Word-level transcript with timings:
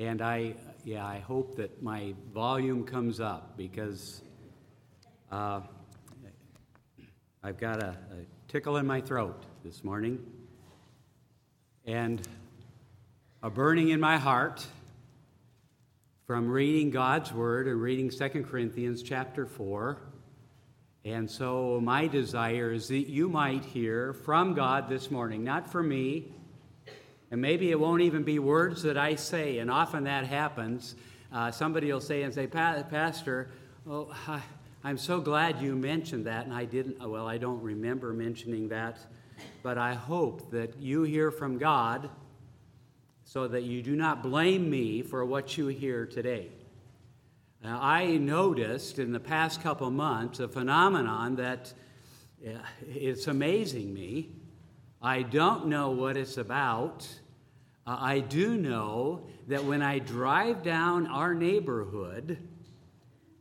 And 0.00 0.22
I, 0.22 0.54
yeah, 0.82 1.06
I 1.06 1.18
hope 1.18 1.56
that 1.56 1.82
my 1.82 2.14
volume 2.32 2.84
comes 2.84 3.20
up 3.20 3.58
because 3.58 4.22
uh, 5.30 5.60
I've 7.42 7.58
got 7.58 7.82
a, 7.82 7.88
a 7.88 8.24
tickle 8.48 8.78
in 8.78 8.86
my 8.86 9.02
throat 9.02 9.44
this 9.62 9.84
morning 9.84 10.24
and 11.84 12.26
a 13.42 13.50
burning 13.50 13.90
in 13.90 14.00
my 14.00 14.16
heart 14.16 14.66
from 16.26 16.48
reading 16.48 16.88
God's 16.90 17.30
Word 17.30 17.68
and 17.68 17.78
reading 17.78 18.08
2 18.08 18.44
Corinthians 18.44 19.02
chapter 19.02 19.44
4. 19.44 19.98
And 21.04 21.30
so, 21.30 21.78
my 21.78 22.06
desire 22.06 22.72
is 22.72 22.88
that 22.88 23.10
you 23.10 23.28
might 23.28 23.66
hear 23.66 24.14
from 24.14 24.54
God 24.54 24.88
this 24.88 25.10
morning, 25.10 25.44
not 25.44 25.70
from 25.70 25.90
me, 25.90 26.32
and 27.30 27.40
maybe 27.40 27.70
it 27.70 27.78
won't 27.78 28.02
even 28.02 28.22
be 28.22 28.38
words 28.38 28.82
that 28.82 28.96
I 28.96 29.14
say, 29.14 29.58
and 29.58 29.70
often 29.70 30.04
that 30.04 30.26
happens. 30.26 30.96
Uh, 31.32 31.50
somebody 31.50 31.92
will 31.92 32.00
say 32.00 32.22
and 32.22 32.34
say, 32.34 32.46
Pastor, 32.46 33.50
oh, 33.88 34.12
I'm 34.82 34.98
so 34.98 35.20
glad 35.20 35.60
you 35.60 35.76
mentioned 35.76 36.26
that, 36.26 36.44
and 36.44 36.54
I 36.54 36.64
didn't, 36.64 37.06
well, 37.06 37.28
I 37.28 37.38
don't 37.38 37.62
remember 37.62 38.12
mentioning 38.12 38.68
that, 38.70 38.98
but 39.62 39.78
I 39.78 39.94
hope 39.94 40.50
that 40.50 40.78
you 40.78 41.02
hear 41.02 41.30
from 41.30 41.58
God 41.58 42.10
so 43.24 43.46
that 43.46 43.62
you 43.62 43.82
do 43.82 43.94
not 43.94 44.22
blame 44.22 44.68
me 44.68 45.02
for 45.02 45.24
what 45.24 45.56
you 45.56 45.68
hear 45.68 46.06
today. 46.06 46.48
Now, 47.62 47.78
I 47.80 48.16
noticed 48.16 48.98
in 48.98 49.12
the 49.12 49.20
past 49.20 49.62
couple 49.62 49.90
months 49.90 50.40
a 50.40 50.48
phenomenon 50.48 51.36
that 51.36 51.72
it's 52.88 53.26
amazing 53.26 53.92
me. 53.92 54.30
I 55.02 55.22
don't 55.22 55.66
know 55.66 55.90
what 55.90 56.16
it's 56.16 56.38
about. 56.38 57.06
Uh, 57.90 57.96
I 57.98 58.20
do 58.20 58.56
know 58.56 59.26
that 59.48 59.64
when 59.64 59.82
I 59.82 59.98
drive 59.98 60.62
down 60.62 61.08
our 61.08 61.34
neighborhood, 61.34 62.38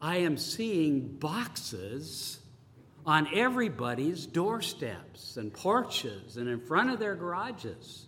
I 0.01 0.17
am 0.17 0.37
seeing 0.37 1.17
boxes 1.17 2.39
on 3.05 3.27
everybody's 3.31 4.25
doorsteps 4.25 5.37
and 5.37 5.53
porches 5.53 6.37
and 6.37 6.49
in 6.49 6.61
front 6.61 6.89
of 6.89 6.97
their 6.97 7.13
garages. 7.13 8.07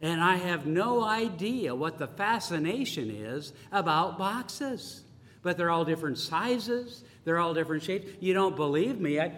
And 0.00 0.20
I 0.20 0.36
have 0.36 0.66
no 0.66 1.02
idea 1.02 1.74
what 1.74 1.98
the 1.98 2.06
fascination 2.06 3.10
is 3.10 3.52
about 3.72 4.18
boxes. 4.18 5.02
But 5.42 5.56
they're 5.56 5.70
all 5.70 5.84
different 5.84 6.18
sizes, 6.18 7.02
they're 7.24 7.38
all 7.38 7.54
different 7.54 7.82
shapes. 7.82 8.08
You 8.20 8.34
don't 8.34 8.54
believe 8.54 9.00
me? 9.00 9.18
I, 9.18 9.32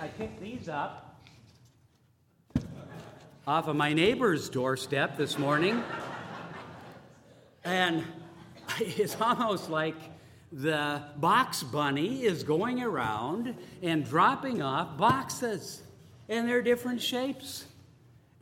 I 0.00 0.08
picked 0.08 0.40
these 0.40 0.70
up 0.70 1.07
off 3.48 3.66
of 3.66 3.74
my 3.74 3.94
neighbor's 3.94 4.50
doorstep 4.50 5.16
this 5.16 5.38
morning. 5.38 5.82
And 7.64 8.04
it's 8.78 9.18
almost 9.18 9.70
like 9.70 9.94
the 10.52 11.02
box 11.16 11.62
bunny 11.62 12.24
is 12.24 12.42
going 12.42 12.82
around 12.82 13.54
and 13.82 14.04
dropping 14.04 14.60
off 14.60 14.98
boxes, 14.98 15.80
and 16.28 16.46
they're 16.46 16.60
different 16.60 17.00
shapes. 17.00 17.64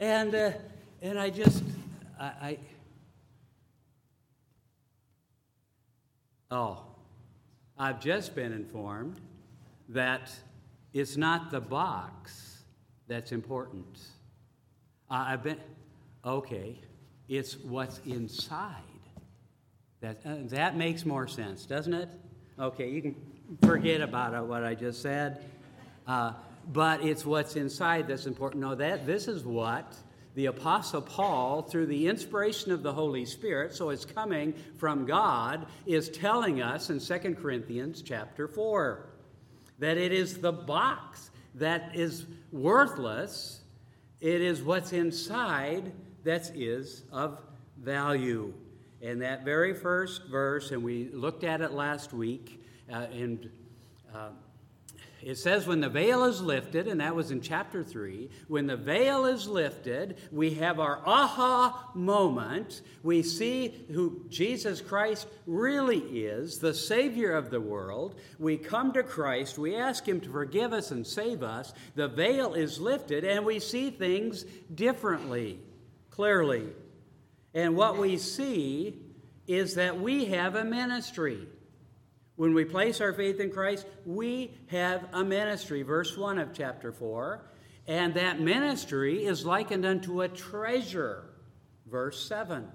And, 0.01 0.35
uh, 0.35 0.51
and 1.01 1.21
I 1.21 1.31
just, 1.31 1.63
I, 2.19 2.25
I, 2.25 2.59
oh, 6.51 6.83
I've 7.79 8.01
just 8.01 8.35
been 8.35 8.53
informed 8.53 9.21
that 9.89 10.33
it's 10.93 11.17
not 11.17 11.53
the 11.53 11.61
box 11.61 12.65
that's 13.07 13.31
important. 13.31 14.01
Uh, 15.11 15.25
I've 15.29 15.43
been, 15.43 15.61
okay, 16.25 16.81
it's 17.29 17.57
what's 17.59 18.01
inside. 18.07 18.75
That, 20.01 20.19
uh, 20.25 20.37
that 20.49 20.77
makes 20.77 21.07
more 21.07 21.29
sense, 21.29 21.65
doesn't 21.65 21.95
it? 21.95 22.09
Okay, 22.59 22.91
you 22.91 23.03
can 23.03 23.15
forget 23.63 24.01
about 24.01 24.35
it, 24.35 24.43
what 24.43 24.65
I 24.65 24.75
just 24.75 25.03
said. 25.03 25.45
Uh, 26.07 26.33
but 26.73 27.05
it's 27.05 27.25
what's 27.25 27.55
inside 27.55 28.09
that's 28.09 28.27
important. 28.27 28.63
No, 28.63 28.75
that 28.75 29.07
this 29.07 29.29
is 29.29 29.45
what 29.45 29.95
the 30.35 30.47
Apostle 30.47 31.01
Paul, 31.01 31.63
through 31.63 31.87
the 31.87 32.09
inspiration 32.09 32.73
of 32.73 32.83
the 32.83 32.93
Holy 32.93 33.25
Spirit, 33.25 33.75
so 33.75 33.91
it's 33.91 34.05
coming 34.05 34.55
from 34.77 35.07
God, 35.07 35.67
is 35.87 36.11
telling 36.11 36.61
us 36.61 36.91
in 36.91 37.01
2 37.01 37.37
Corinthians 37.37 38.03
chapter 38.03 38.47
4 38.47 39.07
that 39.79 39.97
it 39.97 40.13
is 40.13 40.39
the 40.39 40.53
box 40.53 41.31
that 41.55 41.95
is 41.95 42.27
worthless 42.53 43.61
it 44.21 44.41
is 44.41 44.63
what's 44.63 44.93
inside 44.93 45.93
that 46.25 46.51
is 46.55 47.05
of 47.13 47.39
value. 47.79 48.53
And 49.03 49.23
that 49.23 49.45
very 49.45 49.75
first 49.75 50.27
verse, 50.27 50.71
and 50.71 50.83
we 50.83 51.11
looked 51.13 51.45
at 51.45 51.61
it 51.61 51.73
last 51.73 52.13
week, 52.13 52.63
uh, 52.91 53.07
and 53.13 53.51
uh, 54.15 54.31
it 55.23 55.39
says, 55.39 55.67
when 55.67 55.81
the 55.81 55.89
veil 55.89 56.25
is 56.25 56.43
lifted, 56.43 56.87
and 56.87 57.01
that 57.01 57.17
was 57.17 57.31
in 57.31 57.41
chapter 57.41 57.83
3, 57.83 58.29
when 58.49 58.67
the 58.67 58.77
veil 58.77 59.25
is 59.25 59.49
lifted, 59.49 60.19
we 60.31 60.55
have 60.55 60.79
our 60.79 61.01
aha 61.07 61.91
moment. 61.95 62.83
We 63.03 63.23
see 63.23 63.87
who 63.93 64.27
Jesus 64.29 64.83
Christ 64.83 65.27
really 65.47 65.99
is, 65.99 66.59
the 66.59 66.75
Savior 66.75 67.33
of 67.33 67.51
the 67.51 67.61
world. 67.61 68.17
We 68.39 68.59
come 68.59 68.93
to 68.93 69.03
Christ, 69.03 69.59
we 69.59 69.75
ask 69.75 70.07
Him 70.07 70.21
to 70.21 70.31
forgive 70.31 70.75
us 70.75 70.91
and 70.91 71.07
save 71.07 71.43
us. 71.43 71.73
The 71.95 72.09
veil 72.09 72.53
is 72.53 72.79
lifted, 72.79 73.25
and 73.25 73.47
we 73.47 73.59
see 73.59 73.91
things 73.91 74.45
differently, 74.75 75.61
clearly. 76.11 76.69
And 77.55 77.75
what 77.75 77.97
we 77.97 78.19
see 78.19 79.01
is 79.47 79.77
that 79.77 79.99
we 79.99 80.27
have 80.27 80.57
a 80.57 80.65
ministry. 80.65 81.49
When 82.37 82.53
we 82.53 82.65
place 82.65 83.01
our 83.01 83.13
faith 83.13 83.41
in 83.41 83.51
Christ, 83.51 83.87
we 84.05 84.53
have 84.69 85.09
a 85.13 85.25
ministry. 85.25 85.83
Verse 85.83 86.17
1 86.17 86.39
of 86.39 86.53
chapter 86.53 86.93
4. 86.93 87.41
And 87.89 88.15
that 88.15 88.41
ministry 88.41 89.25
is 89.25 89.47
likened 89.47 89.87
unto 89.87 90.23
a 90.23 90.29
treasure. 90.29 91.25
Verse 91.91 92.27
7. 92.29 92.67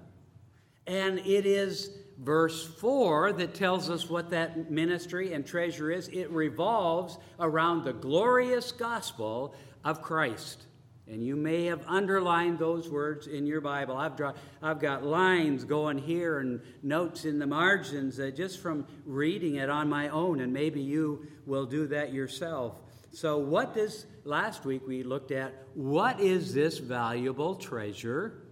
And 0.86 1.20
it 1.20 1.46
is 1.46 1.90
verse 2.18 2.66
4 2.66 3.32
that 3.34 3.54
tells 3.54 3.88
us 3.88 4.08
what 4.08 4.30
that 4.30 4.70
ministry 4.70 5.32
and 5.32 5.46
treasure 5.46 5.90
is. 5.90 6.08
It 6.08 6.30
revolves 6.30 7.18
around 7.38 7.84
the 7.84 7.92
glorious 7.92 8.72
gospel 8.72 9.54
of 9.84 10.02
Christ. 10.02 10.66
And 11.12 11.22
you 11.22 11.36
may 11.36 11.66
have 11.66 11.86
underlined 11.86 12.58
those 12.58 12.88
words 12.88 13.26
in 13.26 13.44
your 13.44 13.60
Bible. 13.60 13.98
I've, 13.98 14.16
draw, 14.16 14.32
I've 14.62 14.80
got 14.80 15.04
lines 15.04 15.62
going 15.62 15.98
here 15.98 16.38
and 16.38 16.62
notes 16.82 17.26
in 17.26 17.38
the 17.38 17.46
margins 17.46 18.18
just 18.34 18.60
from 18.60 18.86
reading 19.04 19.56
it 19.56 19.68
on 19.68 19.90
my 19.90 20.08
own, 20.08 20.40
and 20.40 20.54
maybe 20.54 20.80
you 20.80 21.26
will 21.44 21.66
do 21.66 21.86
that 21.88 22.14
yourself. 22.14 22.78
So, 23.10 23.36
what 23.36 23.74
does, 23.74 24.06
last 24.24 24.64
week 24.64 24.88
we 24.88 25.02
looked 25.02 25.32
at, 25.32 25.52
what 25.74 26.18
is 26.18 26.54
this 26.54 26.78
valuable 26.78 27.56
treasure? 27.56 28.44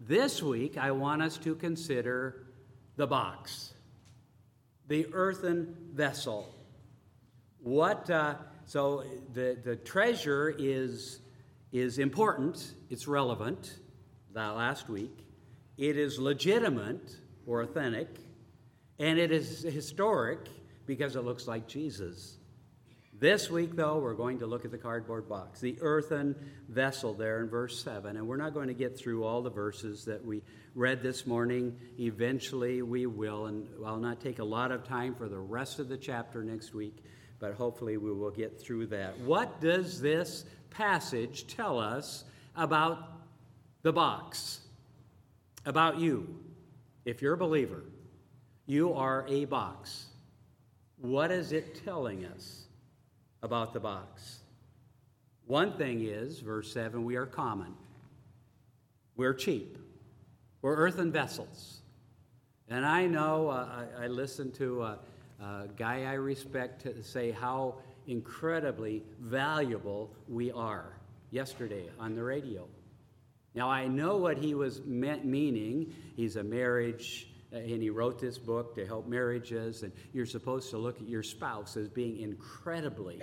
This 0.00 0.42
week 0.42 0.78
I 0.78 0.92
want 0.92 1.20
us 1.20 1.36
to 1.38 1.54
consider 1.54 2.46
the 2.96 3.06
box, 3.06 3.74
the 4.88 5.06
earthen 5.12 5.76
vessel. 5.92 6.54
What, 7.58 8.08
uh, 8.08 8.36
so 8.64 9.04
the, 9.34 9.58
the 9.62 9.76
treasure 9.76 10.54
is 10.56 11.20
is 11.72 11.98
important, 11.98 12.72
it's 12.90 13.06
relevant, 13.06 13.78
that 14.32 14.56
last 14.56 14.88
week. 14.88 15.24
It 15.76 15.96
is 15.96 16.18
legitimate 16.18 17.16
or 17.46 17.62
authentic, 17.62 18.08
and 18.98 19.18
it 19.18 19.30
is 19.30 19.62
historic 19.62 20.40
because 20.86 21.16
it 21.16 21.22
looks 21.22 21.46
like 21.46 21.66
Jesus. 21.66 22.38
This 23.18 23.50
week, 23.50 23.74
though, 23.76 23.98
we're 23.98 24.12
going 24.12 24.40
to 24.40 24.46
look 24.46 24.66
at 24.66 24.70
the 24.70 24.76
cardboard 24.78 25.26
box, 25.26 25.58
the 25.58 25.78
earthen 25.80 26.34
vessel 26.68 27.14
there 27.14 27.40
in 27.40 27.48
verse 27.48 27.82
7. 27.82 28.14
And 28.14 28.28
we're 28.28 28.36
not 28.36 28.52
going 28.52 28.68
to 28.68 28.74
get 28.74 28.98
through 28.98 29.24
all 29.24 29.40
the 29.40 29.48
verses 29.48 30.04
that 30.04 30.22
we 30.22 30.42
read 30.74 31.02
this 31.02 31.26
morning. 31.26 31.78
Eventually, 31.98 32.82
we 32.82 33.06
will. 33.06 33.46
And 33.46 33.68
I'll 33.86 33.96
not 33.96 34.20
take 34.20 34.38
a 34.38 34.44
lot 34.44 34.70
of 34.70 34.84
time 34.84 35.14
for 35.14 35.30
the 35.30 35.38
rest 35.38 35.78
of 35.78 35.88
the 35.88 35.96
chapter 35.96 36.44
next 36.44 36.74
week, 36.74 37.04
but 37.38 37.54
hopefully, 37.54 37.96
we 37.96 38.12
will 38.12 38.30
get 38.30 38.60
through 38.60 38.88
that. 38.88 39.18
What 39.20 39.62
does 39.62 39.98
this 39.98 40.44
passage 40.70 41.46
tell 41.46 41.78
us 41.78 42.24
about 42.56 42.98
the 43.82 43.92
box, 43.92 44.60
about 45.64 45.98
you. 45.98 46.38
If 47.04 47.22
you're 47.22 47.34
a 47.34 47.38
believer, 47.38 47.84
you 48.66 48.92
are 48.94 49.24
a 49.28 49.44
box. 49.44 50.06
What 50.98 51.30
is 51.30 51.52
it 51.52 51.84
telling 51.84 52.24
us 52.24 52.64
about 53.42 53.72
the 53.72 53.80
box? 53.80 54.40
One 55.46 55.76
thing 55.76 56.04
is, 56.04 56.40
verse 56.40 56.72
7, 56.72 57.04
we 57.04 57.14
are 57.16 57.26
common. 57.26 57.74
We're 59.16 59.34
cheap. 59.34 59.78
We're 60.62 60.76
earthen 60.76 61.12
vessels. 61.12 61.80
And 62.68 62.84
I 62.84 63.06
know, 63.06 63.48
uh, 63.48 63.84
I, 64.00 64.04
I 64.04 64.06
listened 64.08 64.54
to 64.54 64.82
a, 64.82 64.98
a, 65.40 65.68
guy 65.76 66.02
I 66.02 66.14
respect 66.14 66.82
to 66.82 67.02
say 67.04 67.30
how 67.30 67.76
incredibly 68.06 69.02
valuable 69.20 70.10
we 70.28 70.52
are 70.52 70.96
yesterday 71.30 71.88
on 71.98 72.14
the 72.14 72.22
radio. 72.22 72.66
Now, 73.54 73.70
I 73.70 73.86
know 73.88 74.16
what 74.18 74.36
he 74.36 74.54
was 74.54 74.82
meant, 74.84 75.24
meaning. 75.24 75.94
He's 76.14 76.36
a 76.36 76.44
marriage 76.44 77.28
uh, 77.52 77.56
and 77.58 77.82
he 77.82 77.90
wrote 77.90 78.20
this 78.20 78.38
book 78.38 78.74
to 78.74 78.86
help 78.86 79.06
marriages, 79.06 79.82
and 79.82 79.92
you're 80.12 80.26
supposed 80.26 80.70
to 80.70 80.78
look 80.78 81.00
at 81.00 81.08
your 81.08 81.22
spouse 81.22 81.76
as 81.76 81.88
being 81.88 82.20
incredibly 82.20 83.20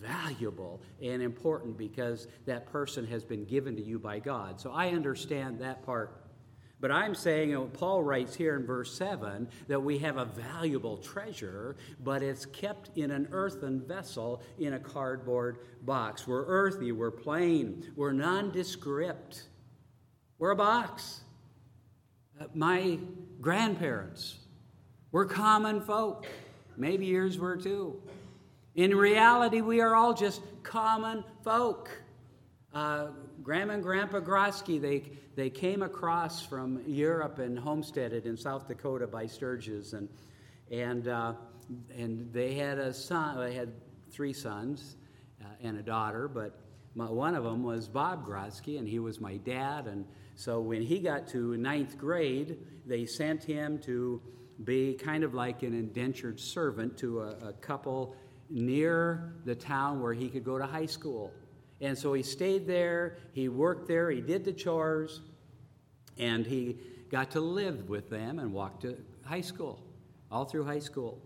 valuable 0.00 0.80
and 1.02 1.20
important 1.22 1.76
because 1.76 2.28
that 2.46 2.70
person 2.70 3.06
has 3.06 3.24
been 3.24 3.44
given 3.44 3.76
to 3.76 3.82
you 3.82 3.98
by 3.98 4.18
God. 4.18 4.60
So 4.60 4.70
I 4.70 4.90
understand 4.90 5.60
that 5.60 5.84
part. 5.84 6.25
But 6.78 6.90
I'm 6.90 7.14
saying, 7.14 7.58
what 7.58 7.72
Paul 7.72 8.02
writes 8.02 8.34
here 8.34 8.54
in 8.56 8.66
verse 8.66 8.96
7 8.96 9.48
that 9.68 9.80
we 9.80 9.98
have 9.98 10.18
a 10.18 10.26
valuable 10.26 10.98
treasure, 10.98 11.76
but 12.04 12.22
it's 12.22 12.44
kept 12.44 12.96
in 12.98 13.10
an 13.10 13.28
earthen 13.32 13.80
vessel 13.80 14.42
in 14.58 14.74
a 14.74 14.78
cardboard 14.78 15.58
box. 15.82 16.26
We're 16.26 16.44
earthy, 16.44 16.92
we're 16.92 17.10
plain, 17.10 17.92
we're 17.96 18.12
nondescript. 18.12 19.44
We're 20.38 20.50
a 20.50 20.56
box. 20.56 21.22
Uh, 22.38 22.44
my 22.52 22.98
grandparents 23.40 24.36
were 25.12 25.24
common 25.24 25.80
folk. 25.80 26.26
Maybe 26.76 27.06
yours 27.06 27.38
were 27.38 27.56
too. 27.56 28.02
In 28.74 28.94
reality, 28.94 29.62
we 29.62 29.80
are 29.80 29.94
all 29.94 30.12
just 30.12 30.42
common 30.62 31.24
folk. 31.42 31.90
Uh, 32.74 33.06
Grandma 33.42 33.74
and 33.74 33.82
Grandpa 33.82 34.20
Grosky, 34.20 34.78
they, 34.78 35.04
they 35.36 35.50
came 35.50 35.82
across 35.82 36.44
from 36.44 36.82
Europe 36.86 37.38
and 37.38 37.58
homesteaded 37.58 38.24
in 38.24 38.36
South 38.38 38.66
Dakota 38.66 39.06
by 39.06 39.26
Sturgis, 39.26 39.92
and, 39.92 40.08
and, 40.70 41.06
uh, 41.06 41.34
and 41.94 42.32
they 42.32 42.54
had 42.54 42.78
a 42.78 42.92
son, 42.92 43.38
they 43.38 43.54
had 43.54 43.72
three 44.10 44.32
sons 44.32 44.96
uh, 45.42 45.48
and 45.62 45.76
a 45.76 45.82
daughter, 45.82 46.26
but 46.26 46.58
my, 46.94 47.10
one 47.10 47.34
of 47.34 47.44
them 47.44 47.62
was 47.62 47.86
Bob 47.86 48.26
Grosky, 48.26 48.78
and 48.78 48.88
he 48.88 48.98
was 48.98 49.20
my 49.20 49.36
dad, 49.36 49.86
and 49.86 50.06
so 50.36 50.58
when 50.60 50.80
he 50.80 51.00
got 51.00 51.28
to 51.28 51.56
ninth 51.58 51.98
grade, 51.98 52.56
they 52.86 53.04
sent 53.04 53.44
him 53.44 53.78
to 53.80 54.22
be 54.64 54.94
kind 54.94 55.22
of 55.22 55.34
like 55.34 55.62
an 55.62 55.74
indentured 55.74 56.40
servant 56.40 56.96
to 56.98 57.20
a, 57.20 57.48
a 57.48 57.52
couple 57.52 58.16
near 58.48 59.34
the 59.44 59.54
town 59.54 60.00
where 60.00 60.14
he 60.14 60.28
could 60.28 60.44
go 60.44 60.56
to 60.56 60.64
high 60.64 60.86
school. 60.86 61.30
And 61.80 61.96
so 61.96 62.14
he 62.14 62.22
stayed 62.22 62.66
there, 62.66 63.18
he 63.32 63.48
worked 63.48 63.86
there, 63.86 64.10
he 64.10 64.20
did 64.20 64.44
the 64.44 64.52
chores, 64.52 65.20
and 66.18 66.46
he 66.46 66.78
got 67.10 67.30
to 67.32 67.40
live 67.40 67.88
with 67.88 68.08
them 68.08 68.38
and 68.38 68.52
walk 68.52 68.80
to 68.80 68.96
high 69.24 69.42
school, 69.42 69.82
all 70.30 70.44
through 70.44 70.64
high 70.64 70.78
school. 70.78 71.20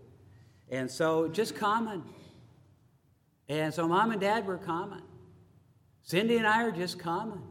And 0.69 0.89
so 0.89 1.27
just 1.27 1.55
common. 1.55 2.03
And 3.47 3.73
so 3.73 3.87
mom 3.87 4.11
and 4.11 4.21
dad 4.21 4.45
were 4.45 4.57
common. 4.57 5.01
Cindy 6.03 6.37
and 6.37 6.47
I 6.47 6.63
are 6.63 6.71
just 6.71 6.99
common. 6.99 7.41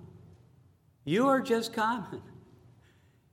You 1.05 1.29
are 1.29 1.41
just 1.41 1.73
common. 1.73 2.23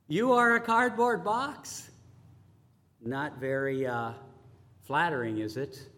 You 0.06 0.32
are 0.32 0.56
a 0.56 0.60
cardboard 0.60 1.24
box. 1.24 1.90
Not 3.04 3.38
very 3.38 3.86
uh, 3.86 4.12
flattering, 4.82 5.38
is 5.38 5.56
it? 5.56 5.88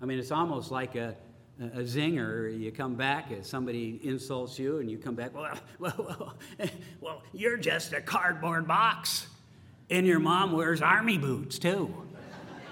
I 0.00 0.06
mean, 0.06 0.18
it's 0.18 0.32
almost 0.32 0.70
like 0.70 0.96
a, 0.96 1.14
a 1.60 1.80
zinger. 1.80 2.58
You 2.58 2.72
come 2.72 2.94
back, 2.94 3.30
if 3.30 3.46
somebody 3.46 4.00
insults 4.02 4.58
you, 4.58 4.78
and 4.78 4.90
you 4.90 4.98
come 4.98 5.14
back, 5.14 5.34
well, 5.34 5.58
well, 5.78 5.94
well, 5.98 6.34
well, 7.00 7.22
you're 7.32 7.56
just 7.56 7.92
a 7.92 8.00
cardboard 8.00 8.66
box. 8.66 9.26
And 9.90 10.06
your 10.06 10.20
mom 10.20 10.52
wears 10.52 10.82
army 10.82 11.18
boots, 11.18 11.58
too. 11.58 11.92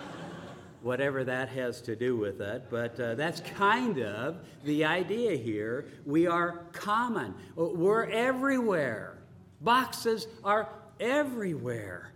Whatever 0.82 1.25
that 1.25 1.49
has 1.50 1.82
to 1.82 1.96
do 1.96 2.17
with 2.17 2.40
it, 2.40 2.64
but 2.70 2.99
uh, 3.00 3.14
that's 3.17 3.40
kind 3.40 3.99
of 4.00 4.37
the 4.64 4.85
idea 4.85 5.37
here. 5.37 5.87
We 6.06 6.26
are 6.26 6.67
common, 6.73 7.35
we're 7.56 8.06
everywhere. 8.06 9.19
Boxes 9.61 10.29
are 10.44 10.69
everywhere. 11.00 12.12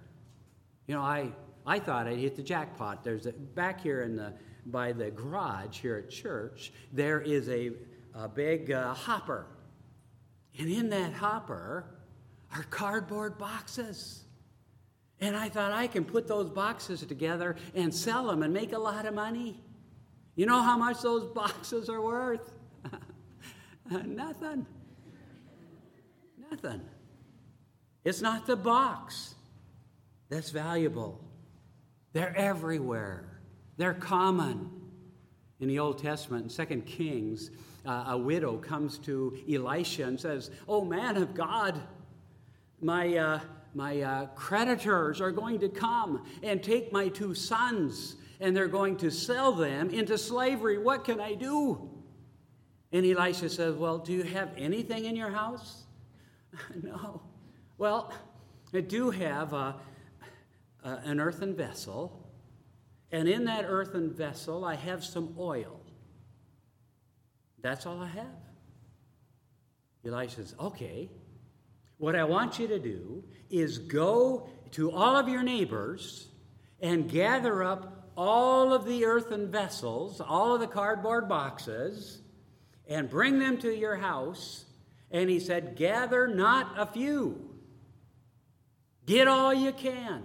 You 0.86 0.94
know, 0.94 1.02
I, 1.02 1.32
I 1.66 1.80
thought 1.80 2.06
I'd 2.06 2.18
hit 2.18 2.36
the 2.36 2.42
jackpot. 2.42 3.02
There's 3.02 3.26
a, 3.26 3.32
back 3.32 3.80
here 3.80 4.02
in 4.02 4.14
the 4.14 4.32
by 4.66 4.92
the 4.92 5.10
garage 5.10 5.80
here 5.80 5.96
at 5.96 6.10
church, 6.10 6.72
there 6.92 7.20
is 7.20 7.48
a, 7.48 7.72
a 8.14 8.28
big 8.28 8.70
uh, 8.70 8.94
hopper. 8.94 9.46
And 10.58 10.68
in 10.68 10.90
that 10.90 11.12
hopper 11.12 11.86
are 12.54 12.62
cardboard 12.64 13.38
boxes. 13.38 14.24
And 15.20 15.36
I 15.36 15.48
thought 15.48 15.72
I 15.72 15.86
can 15.86 16.04
put 16.04 16.26
those 16.26 16.50
boxes 16.50 17.00
together 17.04 17.56
and 17.74 17.94
sell 17.94 18.26
them 18.26 18.42
and 18.42 18.52
make 18.52 18.72
a 18.72 18.78
lot 18.78 19.06
of 19.06 19.14
money. 19.14 19.60
You 20.34 20.46
know 20.46 20.62
how 20.62 20.76
much 20.76 21.00
those 21.00 21.24
boxes 21.34 21.88
are 21.88 22.00
worth? 22.00 22.54
Nothing. 23.90 24.66
Nothing. 26.50 26.82
It's 28.04 28.20
not 28.20 28.46
the 28.46 28.56
box 28.56 29.34
that's 30.28 30.50
valuable, 30.50 31.20
they're 32.12 32.36
everywhere. 32.36 33.31
They're 33.76 33.94
common. 33.94 34.70
In 35.60 35.68
the 35.68 35.78
Old 35.78 35.98
Testament, 35.98 36.58
in 36.58 36.66
2 36.66 36.80
Kings, 36.82 37.52
uh, 37.86 38.06
a 38.08 38.18
widow 38.18 38.56
comes 38.56 38.98
to 38.98 39.38
Elisha 39.48 40.04
and 40.04 40.18
says, 40.18 40.50
Oh, 40.66 40.84
man 40.84 41.16
of 41.16 41.34
God, 41.34 41.80
my, 42.80 43.16
uh, 43.16 43.40
my 43.74 44.00
uh, 44.00 44.26
creditors 44.34 45.20
are 45.20 45.30
going 45.30 45.60
to 45.60 45.68
come 45.68 46.24
and 46.42 46.62
take 46.62 46.92
my 46.92 47.08
two 47.08 47.34
sons, 47.34 48.16
and 48.40 48.56
they're 48.56 48.66
going 48.66 48.96
to 48.98 49.10
sell 49.10 49.52
them 49.52 49.90
into 49.90 50.18
slavery. 50.18 50.78
What 50.78 51.04
can 51.04 51.20
I 51.20 51.34
do? 51.34 51.88
And 52.90 53.06
Elisha 53.06 53.48
says, 53.48 53.76
Well, 53.76 53.98
do 53.98 54.12
you 54.12 54.24
have 54.24 54.50
anything 54.56 55.04
in 55.04 55.16
your 55.16 55.30
house? 55.30 55.84
no. 56.82 57.22
Well, 57.78 58.12
I 58.74 58.80
do 58.80 59.10
have 59.10 59.52
a, 59.52 59.76
a, 60.84 60.90
an 61.04 61.20
earthen 61.20 61.54
vessel 61.54 62.21
and 63.12 63.28
in 63.28 63.44
that 63.44 63.66
earthen 63.68 64.10
vessel, 64.10 64.64
I 64.64 64.74
have 64.74 65.04
some 65.04 65.36
oil. 65.38 65.80
That's 67.60 67.84
all 67.84 68.00
I 68.00 68.08
have. 68.08 68.26
Elisha 70.04 70.36
says, 70.36 70.54
Okay, 70.58 71.10
what 71.98 72.16
I 72.16 72.24
want 72.24 72.58
you 72.58 72.66
to 72.68 72.78
do 72.78 73.22
is 73.50 73.78
go 73.78 74.48
to 74.72 74.90
all 74.90 75.16
of 75.16 75.28
your 75.28 75.42
neighbors 75.42 76.26
and 76.80 77.08
gather 77.08 77.62
up 77.62 78.10
all 78.16 78.72
of 78.72 78.86
the 78.86 79.04
earthen 79.04 79.50
vessels, 79.50 80.20
all 80.20 80.54
of 80.54 80.60
the 80.60 80.66
cardboard 80.66 81.28
boxes, 81.28 82.20
and 82.88 83.08
bring 83.08 83.38
them 83.38 83.58
to 83.58 83.72
your 83.72 83.96
house. 83.96 84.64
And 85.10 85.28
he 85.30 85.38
said, 85.38 85.76
Gather 85.76 86.26
not 86.26 86.72
a 86.78 86.86
few, 86.86 87.50
get 89.06 89.28
all 89.28 89.52
you 89.52 89.72
can. 89.72 90.24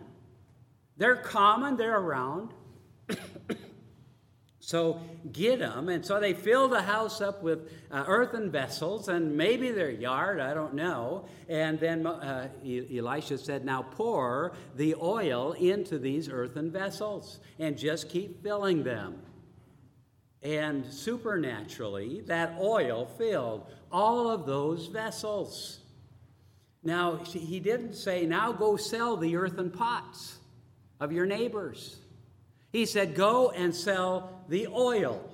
They're 0.96 1.18
common, 1.18 1.76
they're 1.76 2.00
around. 2.00 2.54
So 4.60 5.00
get 5.32 5.60
them. 5.60 5.90
And 5.90 6.06
so 6.06 6.20
they 6.20 6.34
fill 6.34 6.68
the 6.68 6.82
house 6.82 7.22
up 7.22 7.42
with 7.42 7.72
uh, 7.90 8.04
earthen 8.08 8.52
vessels 8.52 9.08
and 9.08 9.38
maybe 9.38 9.72
their 9.72 9.90
yard, 9.90 10.40
I 10.40 10.54
don't 10.54 10.74
know. 10.74 11.26
And 11.48 11.80
then 11.80 12.06
uh, 12.06 12.50
Elisha 12.66 13.38
said, 13.38 13.64
Now 13.64 13.84
pour 13.84 14.54
the 14.76 14.96
oil 14.96 15.54
into 15.54 15.98
these 16.00 16.28
earthen 16.30 16.70
vessels 16.72 17.40
and 17.60 17.78
just 17.78 18.10
keep 18.10 18.44
filling 18.44 18.84
them. 18.84 19.22
And 20.44 20.86
supernaturally, 20.86 22.22
that 22.28 22.58
oil 22.60 23.06
filled 23.18 23.72
all 23.92 24.30
of 24.30 24.46
those 24.46 24.88
vessels. 24.88 25.80
Now, 26.84 27.18
he 27.18 27.60
didn't 27.60 27.94
say, 27.94 28.26
Now 28.26 28.52
go 28.52 28.76
sell 28.76 29.18
the 29.18 29.36
earthen 29.36 29.72
pots 29.72 30.38
of 31.00 31.12
your 31.12 31.26
neighbors. 31.26 31.98
He 32.72 32.86
said, 32.86 33.16
Go 33.16 33.50
and 33.52 33.74
sell 33.74 34.44
the 34.50 34.68
oil, 34.68 35.30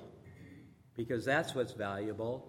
because 0.96 1.24
that's 1.24 1.54
what's 1.54 1.72
valuable, 1.72 2.48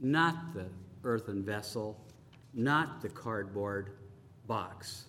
not 0.00 0.54
the 0.54 0.66
earthen 1.04 1.44
vessel, 1.44 2.00
not 2.54 3.02
the 3.02 3.08
cardboard 3.08 3.90
box. 4.46 5.06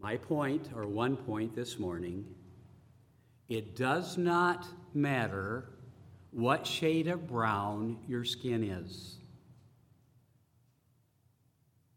My 0.00 0.16
point, 0.16 0.68
or 0.74 0.86
one 0.86 1.16
point 1.16 1.54
this 1.54 1.78
morning, 1.78 2.24
it 3.48 3.74
does 3.74 4.16
not 4.18 4.66
matter 4.94 5.70
what 6.30 6.66
shade 6.66 7.08
of 7.08 7.26
brown 7.26 7.98
your 8.06 8.24
skin 8.24 8.62
is, 8.62 9.16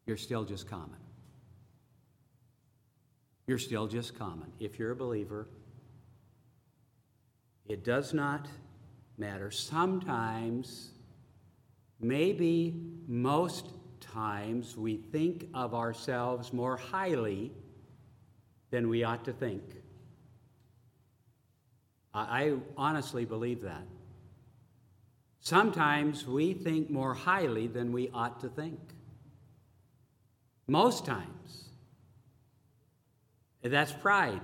you're 0.06 0.18
still 0.18 0.46
just 0.46 0.68
common 0.70 1.01
you're 3.48 3.58
still 3.58 3.88
just 3.88 4.18
common. 4.18 4.52
If 4.60 4.80
you're 4.80 4.92
a 4.92 4.96
believer, 4.96 5.48
it 7.66 7.84
does 7.84 8.14
not 8.14 8.48
matter. 9.18 9.52
Sometimes, 9.52 10.92
maybe 12.00 12.76
most 13.08 13.68
times, 14.00 14.76
we 14.76 14.98
think 14.98 15.48
of 15.54 15.74
ourselves 15.74 16.54
more 16.54 16.78
highly 16.78 17.52
than 18.72 18.90
we 18.90 19.04
ought 19.04 19.26
to 19.26 19.34
think. 19.34 19.64
I 22.14 22.58
honestly 22.76 23.24
believe 23.24 23.62
that. 23.62 23.86
Sometimes 25.40 26.28
we 26.28 26.54
think 26.54 26.90
more 26.90 27.14
highly 27.14 27.68
than 27.68 27.92
we 27.92 28.10
ought 28.14 28.42
to 28.42 28.50
think. 28.50 28.80
Most 30.68 31.06
times 31.06 31.71
That's 33.62 33.92
pride. 33.92 34.42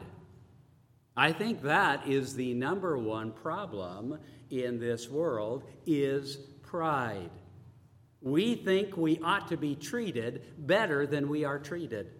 I 1.16 1.32
think 1.32 1.64
that 1.64 2.08
is 2.08 2.36
the 2.36 2.54
number 2.54 2.98
one 2.98 3.32
problem 3.32 4.20
in 4.52 4.80
this 4.80 5.10
world 5.10 5.64
is 5.86 6.38
pride. 6.62 7.32
We 8.22 8.56
think 8.56 8.96
we 8.98 9.20
ought 9.20 9.48
to 9.48 9.58
be 9.58 9.76
treated 9.76 10.44
better 10.58 11.08
than 11.08 11.28
we 11.30 11.44
are 11.44 11.58
treated. 11.58 12.12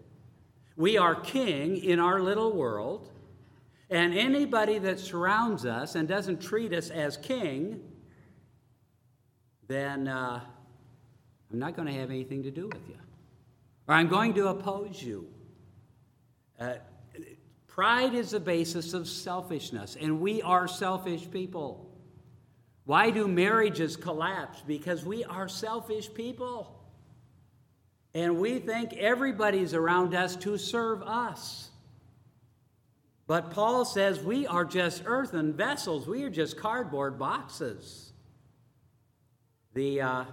We 0.76 0.96
are 0.96 1.14
king 1.14 1.76
in 1.76 2.00
our 2.00 2.20
little 2.20 2.52
world, 2.52 3.10
and 3.90 4.14
anybody 4.14 4.78
that 4.78 4.98
surrounds 4.98 5.64
us 5.64 5.94
and 5.94 6.08
doesn't 6.08 6.40
treat 6.40 6.72
us 6.72 6.90
as 6.90 7.16
king, 7.16 7.80
then 9.66 10.08
uh, 10.08 10.40
I'm 11.52 11.58
not 11.58 11.76
going 11.76 11.88
to 11.88 11.94
have 11.94 12.10
anything 12.10 12.42
to 12.42 12.50
do 12.50 12.66
with 12.66 12.88
you. 12.88 12.98
Or 13.86 13.94
I'm 13.94 14.08
going 14.08 14.34
to 14.34 14.48
oppose 14.48 15.02
you. 15.02 15.26
Uh, 16.60 16.74
pride 17.78 18.12
is 18.12 18.32
the 18.32 18.40
basis 18.40 18.92
of 18.92 19.06
selfishness, 19.06 19.96
and 20.00 20.20
we 20.20 20.42
are 20.42 20.66
selfish 20.66 21.30
people. 21.30 21.88
Why 22.86 23.10
do 23.10 23.28
marriages 23.28 23.96
collapse? 23.96 24.60
Because 24.66 25.04
we 25.04 25.22
are 25.22 25.46
selfish 25.46 26.12
people. 26.12 26.76
And 28.14 28.40
we 28.40 28.58
think 28.58 28.94
everybody's 28.94 29.74
around 29.74 30.12
us 30.12 30.34
to 30.38 30.58
serve 30.58 31.04
us. 31.04 31.70
But 33.28 33.52
Paul 33.52 33.84
says 33.84 34.18
we 34.24 34.44
are 34.44 34.64
just 34.64 35.04
earthen 35.06 35.52
vessels, 35.52 36.08
we 36.08 36.24
are 36.24 36.30
just 36.30 36.56
cardboard 36.56 37.16
boxes. 37.16 38.12
The, 39.74 40.00
uh, 40.00 40.24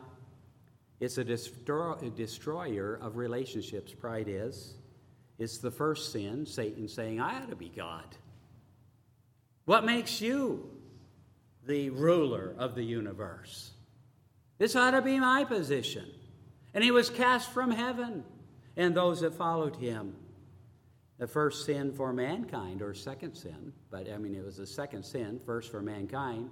it's 1.00 1.20
a 1.20 1.24
destroyer 1.24 3.00
of 3.04 3.18
relationships, 3.18 3.94
pride 3.94 4.30
is. 4.30 4.74
It's 5.38 5.58
the 5.58 5.72
first 5.72 6.12
sin, 6.12 6.46
Satan 6.46 6.88
saying, 6.88 7.20
I 7.20 7.42
ought 7.42 7.50
to 7.50 7.56
be 7.56 7.70
God. 7.70 8.06
What 9.65 9.86
makes 9.86 10.22
you 10.22 10.70
the 11.65 11.89
ruler 11.89 12.54
of 12.58 12.75
the 12.75 12.84
universe? 12.84 13.72
This 14.58 14.75
ought 14.75 14.92
to 14.92 15.01
be 15.01 15.20
my 15.20 15.44
position. 15.44 16.06
And 16.74 16.84
he 16.84 16.92
was 16.92 17.10
cast 17.10 17.51
from 17.51 17.72
heaven, 17.72 18.24
and 18.77 18.96
those 18.96 19.22
that 19.22 19.34
followed 19.34 19.75
him. 19.75 20.15
The 21.18 21.27
first 21.27 21.65
sin 21.65 21.94
for 21.94 22.12
mankind, 22.13 22.82
or 22.82 22.94
second 22.94 23.36
sin, 23.36 23.74
but 23.89 24.10
I 24.12 24.18
mean, 24.18 24.36
it 24.36 24.44
was 24.44 24.58
the 24.58 24.68
second 24.68 25.04
sin, 25.04 25.39
first 25.46 25.72
for 25.72 25.82
mankind 25.82 26.50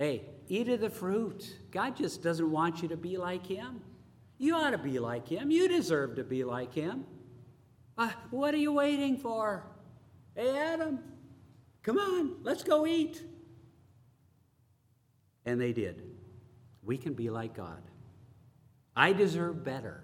Hey, 0.00 0.22
eat 0.48 0.66
of 0.70 0.80
the 0.80 0.88
fruit. 0.88 1.58
God 1.70 1.94
just 1.94 2.22
doesn't 2.22 2.50
want 2.50 2.80
you 2.80 2.88
to 2.88 2.96
be 2.96 3.18
like 3.18 3.46
Him. 3.46 3.82
You 4.38 4.54
ought 4.54 4.70
to 4.70 4.78
be 4.78 4.98
like 4.98 5.28
Him. 5.28 5.50
You 5.50 5.68
deserve 5.68 6.16
to 6.16 6.24
be 6.24 6.42
like 6.42 6.72
Him. 6.72 7.04
Uh, 8.00 8.08
what 8.30 8.54
are 8.54 8.56
you 8.56 8.72
waiting 8.72 9.18
for? 9.18 9.62
Hey, 10.34 10.56
Adam, 10.56 11.00
come 11.82 11.98
on, 11.98 12.36
let's 12.42 12.62
go 12.62 12.86
eat. 12.86 13.22
And 15.44 15.60
they 15.60 15.74
did. 15.74 16.02
We 16.82 16.96
can 16.96 17.12
be 17.12 17.28
like 17.28 17.54
God. 17.54 17.82
I 18.96 19.12
deserve 19.12 19.62
better. 19.64 20.02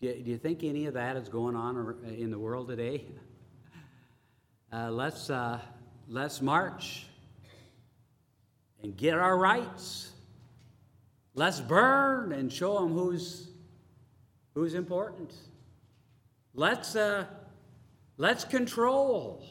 Do 0.00 0.08
you, 0.08 0.36
think 0.36 0.64
any 0.64 0.86
of 0.86 0.94
that 0.94 1.16
is 1.16 1.28
going 1.28 1.54
on 1.54 1.94
in 2.18 2.32
the 2.32 2.38
world 2.38 2.68
today? 2.68 3.06
Uh, 4.74 4.90
let's, 4.90 5.28
uh, 5.28 5.60
let's 6.08 6.40
march 6.40 7.04
and 8.82 8.96
get 8.96 9.18
our 9.18 9.36
rights. 9.36 10.12
Let's 11.34 11.60
burn 11.60 12.32
and 12.32 12.50
show 12.50 12.80
them 12.80 12.94
who's, 12.94 13.48
who's 14.54 14.72
important. 14.72 15.30
Let's, 16.54 16.96
uh, 16.96 17.26
let's 18.16 18.44
control. 18.44 19.44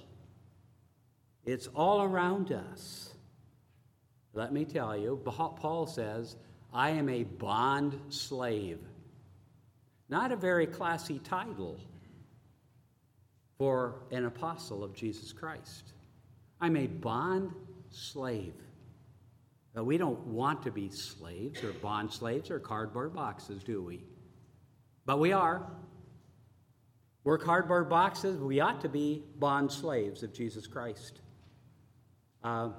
It's 1.45 1.67
all 1.67 2.03
around 2.03 2.51
us. 2.51 3.13
Let 4.33 4.53
me 4.53 4.65
tell 4.65 4.95
you, 4.95 5.19
Paul 5.25 5.87
says, 5.87 6.35
I 6.73 6.91
am 6.91 7.09
a 7.09 7.23
bond 7.23 7.99
slave. 8.09 8.79
Not 10.09 10.31
a 10.31 10.35
very 10.35 10.67
classy 10.67 11.19
title 11.19 11.79
for 13.57 14.03
an 14.11 14.25
apostle 14.25 14.83
of 14.83 14.93
Jesus 14.93 15.33
Christ. 15.33 15.93
I'm 16.59 16.77
a 16.77 16.87
bond 16.87 17.51
slave. 17.89 18.53
Now, 19.75 19.83
we 19.83 19.97
don't 19.97 20.19
want 20.27 20.63
to 20.63 20.71
be 20.71 20.89
slaves 20.89 21.63
or 21.63 21.71
bond 21.73 22.11
slaves 22.11 22.51
or 22.51 22.59
cardboard 22.59 23.13
boxes, 23.13 23.63
do 23.63 23.81
we? 23.81 24.03
But 25.05 25.19
we 25.19 25.31
are. 25.31 25.65
We're 27.23 27.37
cardboard 27.37 27.87
boxes. 27.87 28.39
We 28.39 28.59
ought 28.59 28.81
to 28.81 28.89
be 28.89 29.23
bond 29.37 29.71
slaves 29.71 30.23
of 30.23 30.33
Jesus 30.33 30.65
Christ. 30.65 31.21
Uh, 32.43 32.69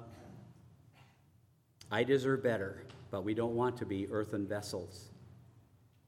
I 1.89 2.03
deserve 2.03 2.43
better, 2.43 2.83
but 3.09 3.23
we 3.23 3.33
don't 3.33 3.55
want 3.55 3.77
to 3.77 3.85
be 3.85 4.07
earthen 4.09 4.45
vessels. 4.45 5.11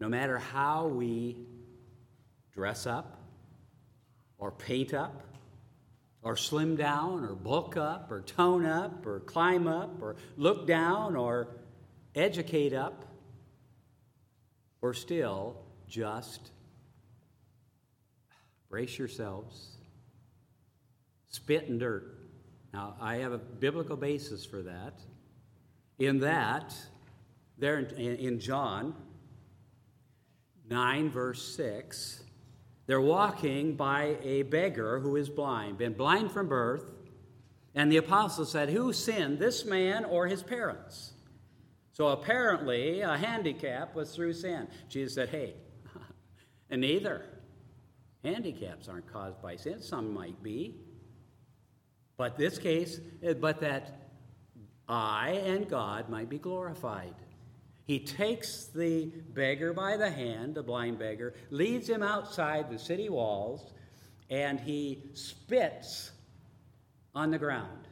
No 0.01 0.09
matter 0.09 0.37
how 0.37 0.87
we 0.87 1.37
dress 2.51 2.85
up 2.85 3.21
or 4.37 4.51
paint 4.51 4.93
up 4.93 5.23
or 6.21 6.35
slim 6.35 6.75
down 6.75 7.23
or 7.23 7.35
bulk 7.35 7.77
up 7.77 8.11
or 8.11 8.21
tone 8.21 8.65
up 8.65 9.05
or 9.05 9.21
climb 9.21 9.67
up 9.67 10.01
or 10.01 10.17
look 10.35 10.67
down 10.67 11.15
or 11.15 11.47
educate 12.15 12.73
up 12.73 13.05
or 14.81 14.93
still 14.93 15.55
just 15.87 16.51
brace 18.69 18.97
yourselves 18.97 19.77
spit 21.27 21.67
and 21.69 21.79
dirt 21.79 22.17
now 22.73 22.95
i 23.01 23.15
have 23.15 23.31
a 23.31 23.37
biblical 23.37 23.97
basis 23.97 24.45
for 24.45 24.61
that 24.63 24.93
in 25.99 26.19
that 26.19 26.73
there 27.57 27.79
in, 27.79 28.39
john 28.39 28.95
9 30.69 31.09
verse 31.09 31.55
6 31.55 32.25
they're 32.87 33.01
walking 33.01 33.75
by 33.75 34.17
a 34.21 34.43
beggar 34.43 34.99
who 34.99 35.15
is 35.15 35.29
blind, 35.29 35.77
been 35.77 35.93
blind 35.93 36.31
from 36.31 36.47
birth. 36.47 36.91
And 37.73 37.91
the 37.91 37.97
apostle 37.97 38.45
said, 38.45 38.69
Who 38.69 38.93
sinned, 38.93 39.39
this 39.39 39.65
man 39.65 40.05
or 40.05 40.27
his 40.27 40.43
parents? 40.43 41.13
So 41.93 42.09
apparently, 42.09 43.01
a 43.01 43.17
handicap 43.17 43.95
was 43.95 44.13
through 44.15 44.33
sin. 44.33 44.67
Jesus 44.87 45.15
said, 45.15 45.29
Hey, 45.29 45.55
and 46.69 46.81
neither. 46.81 47.25
Handicaps 48.25 48.89
aren't 48.89 49.11
caused 49.11 49.41
by 49.41 49.55
sin. 49.55 49.81
Some 49.81 50.13
might 50.13 50.41
be. 50.41 50.75
But 52.17 52.37
this 52.37 52.57
case, 52.57 52.99
but 53.39 53.61
that 53.61 54.09
I 54.87 55.41
and 55.45 55.69
God 55.69 56.09
might 56.09 56.29
be 56.29 56.39
glorified. 56.39 57.13
He 57.85 57.99
takes 57.99 58.65
the 58.65 59.11
beggar 59.33 59.73
by 59.73 59.95
the 59.95 60.09
hand, 60.09 60.55
the 60.55 60.63
blind 60.63 60.97
beggar, 60.97 61.35
leads 61.51 61.87
him 61.87 62.01
outside 62.01 62.69
the 62.69 62.79
city 62.79 63.09
walls, 63.09 63.73
and 64.31 64.59
he 64.59 65.03
spits 65.13 66.11
on 67.13 67.29
the 67.29 67.37
ground. 67.37 67.87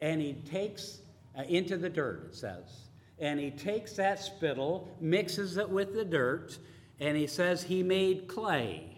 And 0.00 0.20
he 0.20 0.32
takes 0.32 0.98
uh, 1.38 1.42
into 1.42 1.76
the 1.76 1.88
dirt, 1.88 2.30
it 2.30 2.34
says. 2.34 2.88
And 3.20 3.38
he 3.38 3.50
takes 3.50 3.92
that 3.92 4.18
spittle, 4.18 4.88
mixes 5.00 5.56
it 5.56 5.68
with 5.68 5.94
the 5.94 6.04
dirt, 6.04 6.58
and 6.98 7.16
he 7.16 7.28
says 7.28 7.62
he 7.62 7.82
made 7.84 8.26
clay. 8.26 8.89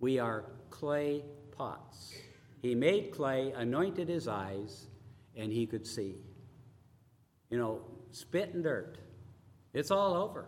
We 0.00 0.18
are 0.18 0.44
clay 0.70 1.24
pots. 1.56 2.14
He 2.62 2.74
made 2.74 3.12
clay, 3.12 3.52
anointed 3.56 4.08
his 4.08 4.28
eyes, 4.28 4.86
and 5.36 5.52
he 5.52 5.66
could 5.66 5.86
see. 5.86 6.16
You 7.50 7.58
know, 7.58 7.80
spit 8.10 8.54
and 8.54 8.62
dirt. 8.62 8.98
It's 9.72 9.90
all 9.90 10.14
over, 10.14 10.46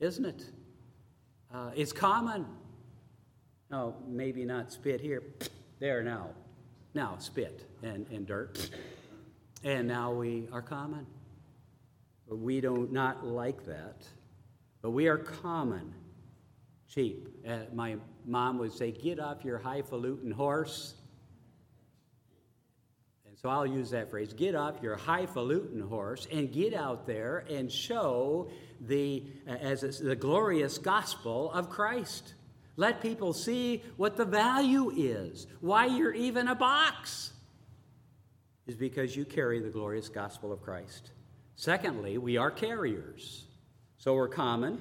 isn't 0.00 0.24
it? 0.24 0.44
Uh, 1.52 1.70
it's 1.74 1.92
common. 1.92 2.46
No, 3.70 3.94
maybe 4.06 4.44
not 4.44 4.72
spit 4.72 5.00
here. 5.00 5.22
There 5.80 6.04
now. 6.04 6.30
Now 6.94 7.16
spit 7.18 7.68
and, 7.82 8.06
and 8.10 8.26
dirt. 8.26 8.70
And 9.64 9.88
now 9.88 10.12
we 10.12 10.46
are 10.52 10.60
common. 10.60 11.06
We 12.28 12.60
do 12.60 12.86
not 12.92 13.26
like 13.26 13.64
that. 13.64 14.06
But 14.82 14.90
we 14.90 15.08
are 15.08 15.16
common, 15.16 15.94
cheap. 16.94 17.28
Uh, 17.48 17.58
my 17.72 17.96
mom 18.24 18.58
would 18.58 18.72
say, 18.72 18.92
Get 18.92 19.18
off 19.18 19.44
your 19.44 19.58
highfalutin 19.58 20.30
horse 20.30 20.94
And 23.34 23.40
so 23.40 23.48
I'll 23.48 23.66
use 23.66 23.90
that 23.90 24.10
phrase 24.10 24.32
get 24.32 24.54
off 24.54 24.76
your 24.80 24.94
highfalutin 24.94 25.80
horse 25.80 26.28
and 26.30 26.52
get 26.52 26.72
out 26.72 27.04
there 27.04 27.44
and 27.50 27.70
show 27.70 28.48
the, 28.80 29.24
as 29.44 29.98
the 29.98 30.14
glorious 30.14 30.78
gospel 30.78 31.50
of 31.50 31.68
Christ. 31.68 32.34
Let 32.76 33.02
people 33.02 33.32
see 33.32 33.82
what 33.96 34.16
the 34.16 34.24
value 34.24 34.92
is, 34.96 35.48
why 35.60 35.86
you're 35.86 36.14
even 36.14 36.46
a 36.46 36.54
box, 36.54 37.32
is 38.68 38.76
because 38.76 39.16
you 39.16 39.24
carry 39.24 39.58
the 39.58 39.68
glorious 39.68 40.08
gospel 40.08 40.52
of 40.52 40.62
Christ. 40.62 41.10
Secondly, 41.56 42.18
we 42.18 42.36
are 42.36 42.52
carriers. 42.52 43.46
So 43.96 44.14
we're 44.14 44.28
common, 44.28 44.78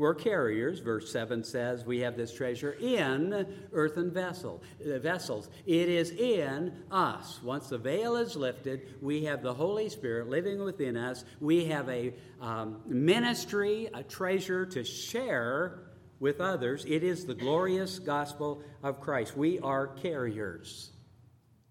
we're 0.00 0.14
carriers. 0.14 0.78
Verse 0.78 1.12
7 1.12 1.44
says 1.44 1.84
we 1.84 2.00
have 2.00 2.16
this 2.16 2.32
treasure 2.32 2.72
in 2.80 3.46
earthen 3.74 4.10
vessel, 4.10 4.62
uh, 4.82 4.98
vessels. 4.98 5.50
It 5.66 5.90
is 5.90 6.10
in 6.10 6.72
us. 6.90 7.38
Once 7.42 7.68
the 7.68 7.76
veil 7.76 8.16
is 8.16 8.34
lifted, 8.34 8.94
we 9.02 9.24
have 9.24 9.42
the 9.42 9.52
Holy 9.52 9.90
Spirit 9.90 10.30
living 10.30 10.64
within 10.64 10.96
us. 10.96 11.26
We 11.38 11.66
have 11.66 11.86
a 11.90 12.14
um, 12.40 12.80
ministry, 12.86 13.90
a 13.92 14.02
treasure 14.02 14.64
to 14.66 14.84
share 14.84 15.80
with 16.18 16.40
others. 16.40 16.86
It 16.88 17.04
is 17.04 17.26
the 17.26 17.34
glorious 17.34 17.98
gospel 17.98 18.62
of 18.82 19.02
Christ. 19.02 19.36
We 19.36 19.58
are 19.58 19.86
carriers. 19.86 20.92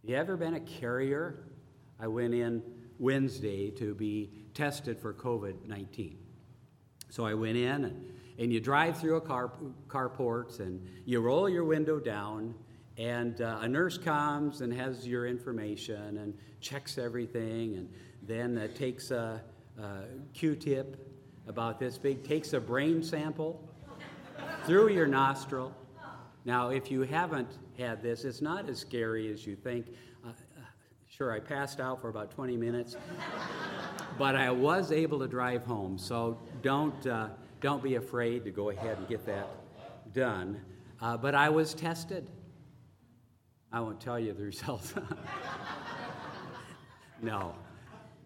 You 0.03 0.15
ever 0.15 0.37
been 0.37 0.53
a 0.53 0.59
carrier? 0.59 1.45
I 1.99 2.05
went 2.05 2.35
in 2.35 2.61
Wednesday 2.99 3.71
to 3.71 3.95
be 3.95 4.29
tested 4.53 4.99
for 4.99 5.15
COVID 5.15 5.65
19. 5.65 6.19
So 7.09 7.25
I 7.25 7.33
went 7.33 7.57
in, 7.57 7.85
and, 7.85 8.05
and 8.39 8.51
you 8.51 8.59
drive 8.59 8.97
through 8.97 9.17
a 9.17 9.21
car, 9.21 9.51
carport, 9.87 10.59
and 10.61 10.81
you 11.05 11.19
roll 11.19 11.49
your 11.49 11.65
window 11.65 11.99
down, 11.99 12.55
and 12.97 13.41
uh, 13.41 13.59
a 13.61 13.67
nurse 13.67 13.97
comes 13.97 14.61
and 14.61 14.73
has 14.73 15.05
your 15.05 15.27
information 15.27 16.17
and 16.17 16.33
checks 16.61 16.97
everything, 16.97 17.75
and 17.75 17.89
then 18.23 18.57
uh, 18.57 18.67
takes 18.75 19.11
a, 19.11 19.41
a 19.77 20.03
Q-tip 20.33 21.05
about 21.47 21.79
this 21.79 21.97
big, 21.97 22.23
takes 22.23 22.53
a 22.53 22.59
brain 22.59 23.03
sample 23.03 23.61
through 24.65 24.89
your 24.89 25.07
nostril. 25.07 25.73
Now, 26.45 26.69
if 26.69 26.89
you 26.89 27.01
haven't 27.01 27.57
had 27.77 28.01
this, 28.01 28.23
it's 28.23 28.41
not 28.41 28.69
as 28.69 28.79
scary 28.79 29.31
as 29.31 29.45
you 29.45 29.55
think. 29.57 29.87
Uh, 30.25 30.29
uh 30.29 30.61
sure, 31.07 31.33
I 31.33 31.39
passed 31.39 31.81
out 31.81 32.01
for 32.01 32.07
about 32.07 32.31
20 32.31 32.55
minutes 32.55 32.95
but 34.19 34.35
I 34.35 34.51
was 34.51 34.91
able 34.91 35.17
to 35.19 35.27
drive 35.27 35.63
home. 35.63 35.97
So 35.97 36.37
don't, 36.61 37.07
uh, 37.07 37.29
don't 37.61 37.83
be 37.83 37.95
afraid 37.95 38.43
to 38.45 38.51
go 38.51 38.69
ahead 38.69 38.97
and 38.97 39.07
get 39.07 39.25
that 39.25 39.47
done. 40.13 40.61
Uh, 41.01 41.17
but 41.17 41.35
I 41.35 41.49
was 41.49 41.73
tested. 41.73 42.29
I 43.71 43.81
won't 43.81 43.99
tell 43.99 44.19
you 44.19 44.33
the 44.33 44.43
results. 44.45 44.93
no. 47.21 47.55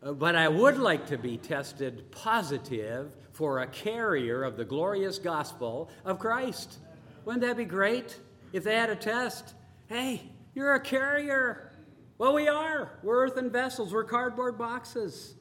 But 0.01 0.35
I 0.35 0.47
would 0.49 0.77
like 0.77 1.07
to 1.07 1.17
be 1.17 1.37
tested 1.37 2.11
positive 2.11 3.15
for 3.31 3.59
a 3.59 3.67
carrier 3.67 4.43
of 4.43 4.57
the 4.57 4.65
glorious 4.65 5.17
gospel 5.17 5.89
of 6.05 6.19
Christ. 6.19 6.77
Wouldn't 7.25 7.43
that 7.43 7.57
be 7.57 7.65
great 7.65 8.19
if 8.51 8.63
they 8.63 8.75
had 8.75 8.89
a 8.89 8.95
test? 8.95 9.55
Hey, 9.87 10.21
you're 10.53 10.75
a 10.75 10.79
carrier. 10.79 11.71
Well, 12.17 12.33
we 12.33 12.47
are. 12.47 12.99
We're 13.01 13.25
earthen 13.25 13.49
vessels, 13.49 13.93
we're 13.93 14.03
cardboard 14.03 14.57
boxes. 14.57 15.35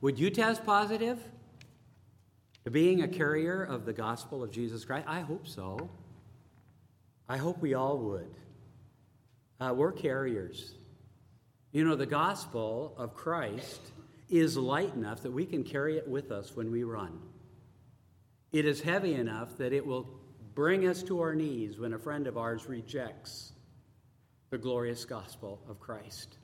Would 0.00 0.18
you 0.18 0.30
test 0.30 0.64
positive 0.64 1.18
being 2.70 3.02
a 3.02 3.08
carrier 3.08 3.62
of 3.62 3.84
the 3.84 3.92
gospel 3.92 4.42
of 4.42 4.50
Jesus 4.50 4.84
Christ? 4.84 5.06
I 5.08 5.20
hope 5.20 5.46
so. 5.46 5.90
I 7.28 7.36
hope 7.36 7.60
we 7.60 7.74
all 7.74 7.98
would. 7.98 8.34
Uh, 9.60 9.72
we're 9.74 9.92
carriers. 9.92 10.74
You 11.72 11.84
know, 11.84 11.96
the 11.96 12.06
gospel 12.06 12.94
of 12.96 13.14
Christ 13.14 13.80
is 14.28 14.56
light 14.56 14.94
enough 14.94 15.22
that 15.22 15.32
we 15.32 15.46
can 15.46 15.64
carry 15.64 15.96
it 15.96 16.08
with 16.08 16.30
us 16.30 16.54
when 16.54 16.70
we 16.70 16.84
run. 16.84 17.20
It 18.52 18.64
is 18.64 18.80
heavy 18.80 19.14
enough 19.14 19.58
that 19.58 19.72
it 19.72 19.84
will 19.84 20.08
bring 20.54 20.86
us 20.88 21.02
to 21.04 21.20
our 21.20 21.34
knees 21.34 21.78
when 21.78 21.92
a 21.92 21.98
friend 21.98 22.26
of 22.26 22.38
ours 22.38 22.66
rejects 22.66 23.52
the 24.50 24.58
glorious 24.58 25.04
gospel 25.04 25.60
of 25.68 25.80
Christ 25.80 26.38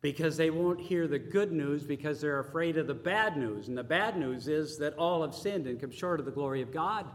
because 0.00 0.36
they 0.36 0.50
won't 0.50 0.80
hear 0.80 1.08
the 1.08 1.18
good 1.18 1.52
news 1.52 1.82
because 1.82 2.20
they're 2.20 2.38
afraid 2.38 2.76
of 2.76 2.86
the 2.86 2.94
bad 2.94 3.36
news. 3.36 3.68
And 3.68 3.76
the 3.76 3.82
bad 3.82 4.16
news 4.16 4.46
is 4.46 4.78
that 4.78 4.94
all 4.94 5.22
have 5.22 5.34
sinned 5.34 5.66
and 5.66 5.80
come 5.80 5.90
short 5.90 6.20
of 6.20 6.26
the 6.26 6.32
glory 6.32 6.62
of 6.62 6.72
God. 6.72 7.06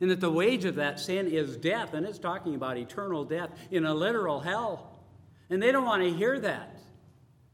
And 0.00 0.10
that 0.10 0.20
the 0.20 0.30
wage 0.30 0.64
of 0.64 0.76
that 0.76 1.00
sin 1.00 1.28
is 1.28 1.56
death. 1.56 1.92
And 1.92 2.06
it's 2.06 2.18
talking 2.18 2.54
about 2.54 2.78
eternal 2.78 3.24
death 3.24 3.50
in 3.70 3.84
a 3.84 3.92
literal 3.92 4.40
hell. 4.40 5.00
And 5.50 5.62
they 5.62 5.72
don't 5.72 5.84
want 5.84 6.02
to 6.02 6.10
hear 6.10 6.38
that. 6.38 6.80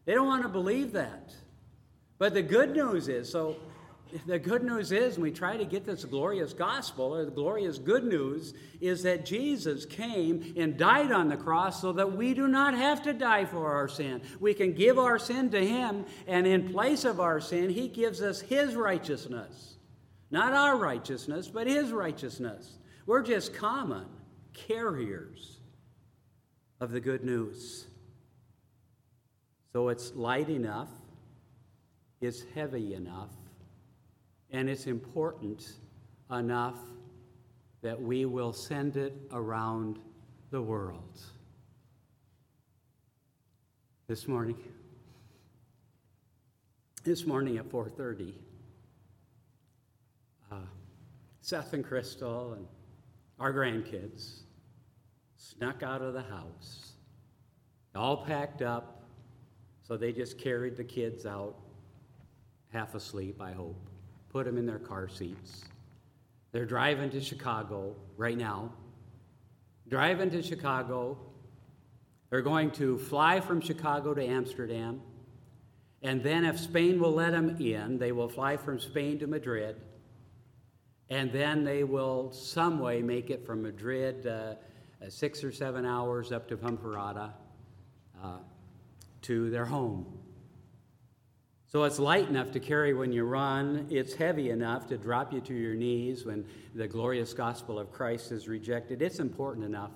They 0.05 0.15
don't 0.15 0.27
want 0.27 0.43
to 0.43 0.49
believe 0.49 0.93
that. 0.93 1.35
But 2.19 2.35
the 2.35 2.43
good 2.43 2.75
news 2.77 3.09
is 3.09 3.31
so 3.31 3.57
the 4.27 4.39
good 4.39 4.63
news 4.63 4.93
is, 4.93 5.19
we 5.19 5.31
try 5.31 5.57
to 5.57 5.65
get 5.65 5.85
this 5.85 6.05
glorious 6.05 6.53
gospel, 6.53 7.15
or 7.15 7.25
the 7.25 7.31
glorious 7.31 7.79
good 7.79 8.05
news, 8.05 8.55
is 8.81 9.03
that 9.03 9.27
Jesus 9.27 9.85
came 9.85 10.55
and 10.57 10.77
died 10.77 11.11
on 11.11 11.29
the 11.29 11.37
cross 11.37 11.81
so 11.81 11.93
that 11.93 12.17
we 12.17 12.33
do 12.33 12.47
not 12.47 12.75
have 12.75 13.03
to 13.03 13.13
die 13.13 13.45
for 13.45 13.73
our 13.73 13.89
sin. 13.89 14.23
We 14.39 14.55
can 14.55 14.73
give 14.73 14.99
our 14.99 15.19
sin 15.19 15.51
to 15.51 15.65
Him, 15.65 16.07
and 16.27 16.47
in 16.47 16.73
place 16.73 17.05
of 17.05 17.21
our 17.21 17.41
sin, 17.41 17.71
He 17.71 17.89
gives 17.89 18.23
us 18.23 18.41
His 18.41 18.75
righteousness. 18.77 19.77
Not 20.31 20.53
our 20.53 20.77
righteousness, 20.77 21.49
but 21.49 21.67
His 21.67 21.91
righteousness. 21.91 22.79
We're 23.07 23.23
just 23.23 23.55
common 23.55 24.07
carriers 24.53 25.59
of 26.81 26.93
the 26.93 27.01
good 27.01 27.25
news. 27.25 27.87
So 29.73 29.89
it's 29.89 30.15
light 30.15 30.49
enough, 30.49 30.89
it's 32.21 32.45
heavy 32.55 32.95
enough 32.95 33.31
and 34.57 34.71
it's 34.71 34.87
important 34.87 35.75
enough 36.31 36.79
that 37.83 38.01
we 38.01 38.25
will 38.25 38.55
send 38.55 38.97
it 38.97 39.13
around 39.31 39.99
the 40.51 40.63
world. 40.63 41.21
This 44.09 44.27
morning, 44.27 44.57
this 47.05 47.27
morning 47.27 47.59
at 47.59 47.69
4:30, 47.69 48.33
uh, 50.51 50.61
Seth 51.43 51.75
and 51.75 51.85
Crystal 51.85 52.55
and 52.55 52.67
our 53.39 53.53
grandkids 53.53 54.45
snuck 55.37 55.83
out 55.83 56.01
of 56.01 56.15
the 56.15 56.23
house, 56.23 56.95
all 57.95 58.25
packed 58.25 58.63
up, 58.63 59.05
so 59.83 59.99
they 59.99 60.13
just 60.13 60.39
carried 60.39 60.79
the 60.79 60.85
kids 60.85 61.27
out, 61.27 61.61
half 62.71 62.95
asleep, 62.95 63.43
I 63.43 63.53
hope 63.53 63.91
put 64.37 64.45
them 64.45 64.59
in 64.59 64.67
their 64.67 64.79
car 64.79 65.09
seats. 65.09 65.65
They're 66.53 66.67
driving 66.67 67.09
to 67.13 67.23
Chicago 67.23 67.97
right 68.19 68.37
now. 68.37 68.71
Driving 69.89 70.29
to 70.29 70.43
Chicago. 70.43 71.17
They're 72.29 72.43
going 72.43 72.71
to 72.73 72.99
fly 72.99 73.41
from 73.41 73.63
Chicago 73.63 74.13
to 74.13 74.23
Amsterdam. 74.23 75.01
And 76.03 76.23
then, 76.23 76.45
if 76.45 76.61
Spain 76.61 77.01
will 77.01 77.13
let 77.13 77.31
them 77.31 77.57
in, 77.59 77.97
they 77.97 78.13
will 78.13 78.29
fly 78.29 78.59
from 78.59 78.79
Spain 78.79 79.19
to 79.21 79.27
Madrid. 79.27 79.81
And 81.09 81.33
then 81.33 81.65
they 81.65 81.83
will, 81.83 82.31
some 82.31 82.79
way, 82.79 83.01
make 83.01 83.31
it 83.31 83.47
from 83.47 83.63
Madrid 83.63 84.27
uh, 84.27 84.57
six 85.09 85.43
or 85.43 85.51
seven 85.51 85.87
hours 85.87 86.31
up 86.31 86.47
to 86.49 86.59
Ponferrada 86.59 87.33
uh, 88.23 88.41
to 89.23 89.49
their 89.49 89.65
home 89.65 90.26
so 91.69 91.83
it's 91.83 91.99
light 91.99 92.29
enough 92.29 92.53
to 92.53 92.61
carry 92.61 92.95
when 92.95 93.13
you 93.13 93.25
run. 93.25 93.87
It's 93.91 94.15
heavy 94.15 94.51
enough 94.51 94.87
to 94.89 94.97
drop 94.97 95.33
you 95.33 95.41
to 95.43 95.55
your 95.55 95.75
knees 95.75 96.25
when 96.25 96.45
the 96.75 96.87
glorious 96.87 97.35
gospel 97.35 97.79
of 97.79 97.91
Christ 97.91 98.31
is 98.31 98.47
rejected. 98.47 99.03
It's 99.03 99.19
important 99.19 99.67
enough 99.67 99.91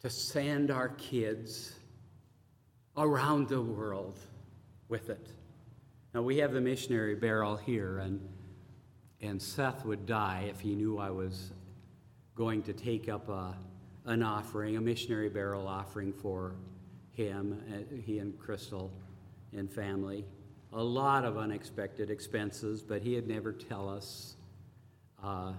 to 0.00 0.08
send 0.08 0.70
our 0.70 0.88
kids 0.88 1.74
around 2.96 3.48
the 3.48 3.60
world 3.60 4.18
with 4.88 5.10
it. 5.10 5.28
Now, 6.14 6.22
we 6.22 6.38
have 6.38 6.52
the 6.52 6.60
missionary 6.60 7.14
barrel 7.14 7.56
here, 7.56 7.98
and, 7.98 8.26
and 9.20 9.40
Seth 9.40 9.84
would 9.84 10.06
die 10.06 10.46
if 10.50 10.60
he 10.60 10.74
knew 10.74 10.98
I 10.98 11.10
was 11.10 11.52
going 12.34 12.62
to 12.62 12.72
take 12.72 13.08
up 13.08 13.28
a, 13.28 13.54
an 14.06 14.22
offering, 14.22 14.76
a 14.76 14.80
missionary 14.80 15.28
barrel 15.28 15.68
offering 15.68 16.12
for 16.12 16.54
him, 17.12 17.62
uh, 17.70 17.94
he 18.02 18.18
and 18.18 18.36
Crystal 18.38 18.90
and 19.52 19.70
family. 19.70 20.24
A 20.72 20.82
lot 20.82 21.24
of 21.24 21.36
unexpected 21.36 22.10
expenses, 22.10 22.82
but 22.82 23.02
he 23.02 23.14
had 23.14 23.26
never 23.26 23.52
tell 23.52 23.88
us. 23.88 24.36
Uh, 25.22 25.52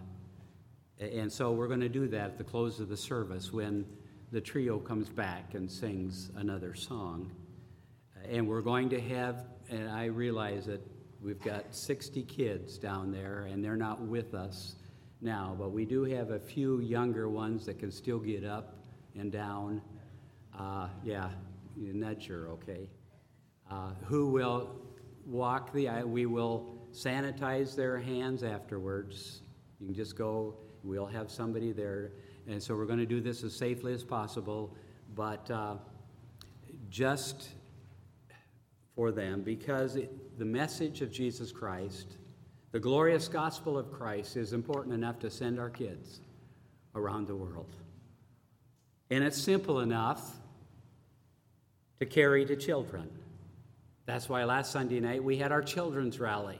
and 0.99 1.32
so 1.32 1.51
we're 1.51 1.67
going 1.67 1.82
to 1.82 1.89
do 1.89 2.08
that 2.08 2.32
at 2.32 2.38
the 2.38 2.43
close 2.43 2.80
of 2.80 2.88
the 2.88 2.97
service 2.97 3.51
when 3.51 3.86
the 4.32 4.39
trio 4.39 4.80
comes 4.80 5.10
back 5.10 5.54
and 5.54 5.69
sings 5.69 6.32
another 6.38 6.73
song. 6.73 7.32
And 8.30 8.47
we're 8.47 8.62
going 8.62 8.89
to 8.89 9.01
have, 9.01 9.45
and 9.69 9.89
I 9.89 10.06
realize 10.06 10.65
that 10.67 10.82
we've 11.21 11.41
got 11.41 11.75
60 11.75 12.23
kids 12.23 12.77
down 12.77 13.12
there, 13.12 13.47
and 13.51 13.63
they're 13.63 13.75
not 13.75 13.99
with 13.99 14.34
us 14.34 14.75
now, 15.19 15.56
but 15.60 15.71
we 15.71 15.86
do 15.86 16.04
have 16.04 16.32
a 16.32 16.39
few 16.39 16.80
younger 16.80 17.27
ones 17.27 17.65
that 17.65 17.80
can 17.80 17.91
still 17.91 18.19
get 18.19 18.45
up 18.45 18.77
and 19.15 19.32
down. 19.32 19.82
Uh, 20.58 20.88
yeah, 21.04 21.30
nudge 21.75 22.27
her, 22.27 22.47
okay 22.49 22.88
uh, 23.72 23.94
who 24.04 24.28
will 24.28 24.76
walk 25.26 25.72
the 25.74 25.88
aisle. 25.88 26.08
We 26.08 26.26
will 26.26 26.76
sanitize 26.92 27.76
their 27.76 27.98
hands 27.98 28.44
afterwards. 28.44 29.42
You 29.80 29.88
can 29.88 29.96
just 29.96 30.18
go, 30.18 30.56
we'll 30.84 31.06
have 31.06 31.32
somebody 31.32 31.72
there. 31.72 32.12
And 32.48 32.62
so 32.62 32.76
we're 32.76 32.86
going 32.86 33.00
to 33.00 33.06
do 33.06 33.22
this 33.22 33.44
as 33.44 33.56
safely 33.56 33.94
as 33.94 34.04
possible, 34.04 34.76
but 35.16 35.50
uh, 35.50 35.76
just 36.90 37.50
for 38.96 39.12
them, 39.12 39.42
because 39.42 39.96
it, 39.96 40.38
the 40.38 40.46
message 40.46 41.02
of 41.02 41.12
Jesus 41.12 41.52
Christ, 41.52 42.18
The 42.72 42.80
glorious 42.80 43.28
gospel 43.28 43.78
of 43.78 43.92
Christ 43.92 44.38
is 44.38 44.54
important 44.54 44.96
enough 44.96 45.20
to 45.20 45.30
send 45.30 45.60
our 45.60 45.70
kids 45.70 46.22
around 46.96 47.28
the 47.28 47.36
world. 47.36 47.76
And 49.10 49.26
it's 49.26 49.42
simple 49.42 49.82
enough 49.82 50.38
to 52.00 52.06
carry 52.06 52.46
to 52.46 52.56
children. 52.56 53.10
That's 54.06 54.28
why 54.28 54.44
last 54.44 54.72
Sunday 54.72 55.00
night 55.00 55.24
we 55.24 55.38
had 55.38 55.52
our 55.52 55.62
children's 55.62 56.20
rally. 56.20 56.60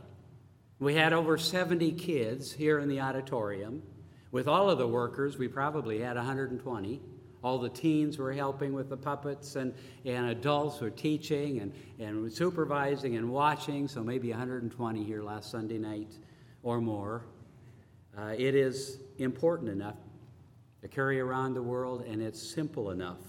We 0.80 0.95
had 0.95 1.13
over 1.13 1.38
70 1.38 1.91
kids 1.93 2.51
here 2.51 2.80
in 2.80 2.89
the 2.89 3.01
auditorium. 3.01 3.84
With 4.32 4.47
all 4.47 4.69
of 4.69 4.77
the 4.77 4.88
workers, 4.88 5.38
we 5.38 5.47
probably 5.47 5.99
had 5.99 6.15
120. 6.15 7.01
All 7.43 7.58
the 7.58 7.69
teens 7.69 8.17
were 8.17 8.32
helping 8.32 8.73
with 8.73 8.89
the 8.89 8.97
puppets, 8.97 9.56
and, 9.56 9.73
and 10.06 10.30
adults 10.30 10.80
were 10.80 10.91
teaching 10.91 11.60
and, 11.60 11.73
and 11.99 12.32
supervising 12.32 13.15
and 13.15 13.30
watching, 13.30 13.88
so 13.88 14.04
maybe 14.04 14.30
120 14.30 15.04
here 15.04 15.23
last 15.23 15.51
Sunday 15.51 15.80
night 15.80 16.17
or 16.63 16.80
more. 16.80 17.25
Uh, 18.17 18.34
it 18.38 18.56
is 18.56 18.99
important 19.17 19.69
enough 19.69 19.97
to 20.82 20.88
carry 20.88 21.19
around 21.19 21.56
the 21.56 21.63
world, 21.63 22.06
and 22.08 22.21
it's 22.21 22.41
simple 22.41 22.91
enough 22.91 23.19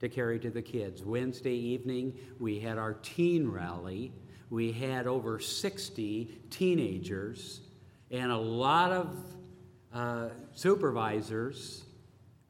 to 0.00 0.08
carry 0.08 0.38
to 0.40 0.50
the 0.50 0.62
kids. 0.62 1.04
Wednesday 1.04 1.54
evening, 1.54 2.14
we 2.38 2.58
had 2.58 2.78
our 2.78 2.94
teen 2.94 3.48
rally. 3.48 4.12
We 4.48 4.72
had 4.72 5.06
over 5.06 5.38
60 5.38 6.40
teenagers 6.50 7.60
and 8.10 8.32
a 8.32 8.36
lot 8.36 8.90
of 8.92 9.16
uh, 9.92 10.28
supervisors 10.52 11.84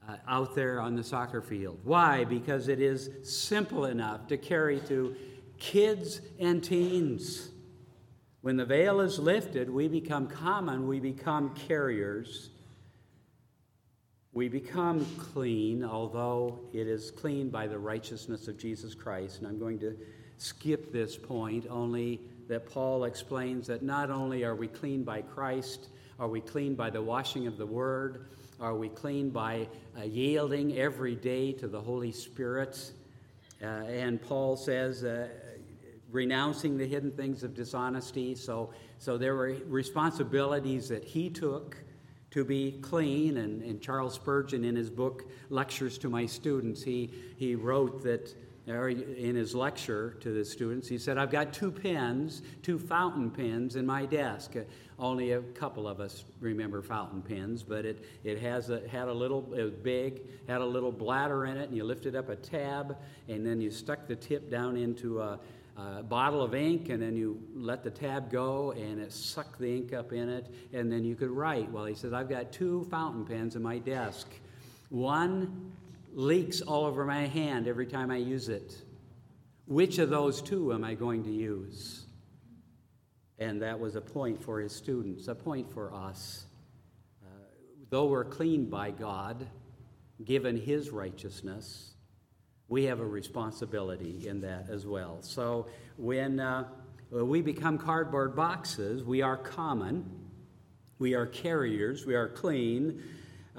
uh, 0.09 0.17
out 0.29 0.55
there 0.55 0.81
on 0.81 0.97
the 0.97 1.05
soccer 1.05 1.43
field. 1.43 1.79
Why? 1.85 2.25
Because 2.25 2.69
it 2.69 2.81
is 2.81 3.11
simple 3.23 3.87
enough 3.87 4.27
to 4.29 4.37
carry 4.37 4.81
to 4.81 5.15
kids 5.59 6.21
and 6.39 6.63
teens. 6.63 7.51
When 8.41 8.57
the 8.57 8.65
veil 8.65 9.01
is 9.01 9.19
lifted, 9.19 9.69
we 9.69 9.89
become 9.89 10.27
common, 10.27 10.87
we 10.87 11.01
become 11.01 11.55
carriers 11.55 12.50
we 14.33 14.49
become 14.49 15.05
clean, 15.19 15.85
although 15.85 16.61
it 16.73 16.87
is 16.87 17.11
clean 17.11 17.51
by 17.51 17.67
the 17.67 17.79
righteousness 17.79 18.47
of 18.47 18.57
Jesus 18.57 18.95
Christ. 18.95 19.39
And 19.39 19.49
I'm 19.49 19.59
going 19.59 19.79
to 19.81 19.97
skip 20.39 20.93
this 20.93 21.17
point, 21.17 21.67
only 21.69 22.21
that 22.49 22.71
Paul 22.71 23.05
explains 23.05 23.67
that 23.67 23.83
not 23.83 24.11
only 24.11 24.45
are 24.45 24.55
we 24.55 24.69
clean 24.69 25.03
by 25.03 25.23
Christ, 25.23 25.89
are 26.19 26.29
we 26.29 26.41
clean 26.41 26.75
by 26.75 26.91
the 26.91 27.03
washing 27.03 27.47
of 27.47 27.57
the 27.57 27.67
Word, 27.67 28.27
are 28.61 28.75
we 28.75 28.89
clean 28.89 29.31
by 29.31 29.67
uh, 29.99 30.05
yielding 30.05 30.79
every 30.79 31.15
day 31.15 31.53
to 31.53 31.67
the 31.67 31.81
Holy 31.81 32.13
Spirit. 32.13 32.93
Uh, 33.63 33.67
and 33.67 34.21
Paul 34.21 34.57
says, 34.57 35.03
uh, 35.03 35.29
renouncing 36.11 36.77
the 36.77 36.87
hidden 36.87 37.11
things 37.11 37.43
of 37.43 37.55
dishonesty. 37.55 38.35
So, 38.35 38.73
so 38.99 39.17
there 39.17 39.35
were 39.35 39.57
responsibilities 39.67 40.89
that 40.89 41.05
he 41.05 41.31
took 41.31 41.77
to 42.31 42.45
be 42.45 42.79
clean. 42.83 43.37
And, 43.39 43.63
and 43.63 43.81
Charles 43.81 44.15
Spurgeon, 44.15 44.65
in 44.65 44.77
his 44.77 44.91
book 44.91 45.25
Lectures 45.49 45.99
to 45.99 46.09
My 46.09 46.27
Students, 46.27 46.83
he, 46.83 47.11
he 47.37 47.55
wrote 47.55 48.03
that 48.05 48.35
in 48.67 49.35
his 49.35 49.55
lecture 49.55 50.17
to 50.21 50.33
the 50.33 50.45
students, 50.45 50.87
he 50.87 50.99
said, 50.99 51.19
I've 51.19 51.31
got 51.31 51.53
two 51.53 51.73
pens, 51.73 52.43
two 52.63 52.79
fountain 52.79 53.31
pens 53.31 53.75
in 53.75 53.85
my 53.85 54.07
desk. 54.07 54.55
Uh, 54.57 54.61
only 54.99 55.33
a 55.33 55.41
couple 55.41 55.89
of 55.89 55.99
us 55.99 56.25
remember 56.41 56.83
fountain 56.83 57.23
pens, 57.23 57.63
but 57.63 57.87
it, 57.87 58.05
it 58.23 58.39
has 58.41 58.69
a, 58.69 58.87
had 58.87 59.09
a 59.09 59.13
little, 59.13 59.41
big, 59.83 60.21
had 60.47 60.61
a 60.61 60.65
little 60.65 60.93
bladder 60.93 61.47
in 61.47 61.57
it, 61.57 61.69
and 61.69 61.77
you 61.77 61.85
lifted 61.85 62.15
up 62.15 62.29
a 62.29 62.37
tab, 62.37 62.99
and 63.27 63.45
then 63.45 63.61
you 63.63 63.71
stuck 63.71 64.07
the 64.07 64.15
tip 64.15 64.51
down 64.51 64.77
into 64.77 65.21
a, 65.21 65.41
bottle 66.03 66.43
of 66.43 66.55
ink, 66.55 66.89
and 66.89 67.03
then 67.03 67.17
you 67.17 67.41
let 67.55 67.83
the 67.83 67.91
tab 67.91 68.31
go, 68.31 68.73
and 68.73 69.01
it 69.01 69.13
sucked 69.13 69.59
the 69.59 69.77
ink 69.77 69.93
up 69.93 70.13
in 70.13 70.29
it, 70.29 70.47
and 70.73 70.91
then 70.91 71.05
you 71.05 71.15
could 71.15 71.31
write. 71.31 71.71
Well, 71.71 71.85
he 71.85 71.95
says, 71.95 72.13
I've 72.13 72.29
got 72.29 72.53
two 72.53 72.87
fountain 72.91 73.25
pens 73.25 73.57
in 73.57 73.63
my 73.63 73.79
desk. 73.79 74.29
One 74.89 75.73
leaks 76.13 76.61
all 76.61 76.87
over 76.87 77.05
my 77.05 77.27
hand 77.27 77.69
every 77.69 77.87
time 77.87 78.11
I 78.11 78.17
use 78.17 78.49
it. 78.49 78.75
Which 79.67 79.99
of 79.99 80.11
those 80.11 80.43
two 80.43 80.73
am 80.73 80.83
I 80.83 80.95
going 80.95 81.25
to 81.25 81.31
use? 81.31 82.05
And 83.39 83.63
that 83.63 83.79
was 83.79 83.95
a 83.95 84.01
point 84.01 84.43
for 84.43 84.61
his 84.61 84.75
students, 84.75 85.29
a 85.29 85.35
point 85.35 85.73
for 85.73 85.95
us. 85.95 86.45
Uh, 87.23 87.29
though 87.89 88.07
we're 88.07 88.25
clean 88.25 88.67
by 88.67 88.91
God, 88.91 89.47
given 90.25 90.57
his 90.57 90.91
righteousness, 90.91 91.90
we 92.71 92.85
have 92.85 93.01
a 93.01 93.05
responsibility 93.05 94.29
in 94.29 94.41
that 94.41 94.71
as 94.71 94.87
well. 94.87 95.19
So 95.23 95.67
when 95.97 96.39
uh, 96.39 96.69
we 97.11 97.43
become 97.43 97.77
cardboard 97.77 98.37
boxes, 98.37 99.03
we 99.03 99.23
are 99.23 99.37
common, 99.37 100.09
we 101.01 101.15
are 101.15 101.27
carriers, 101.27 102.07
we 102.07 102.15
are 102.15 102.29
clean, 102.29 103.03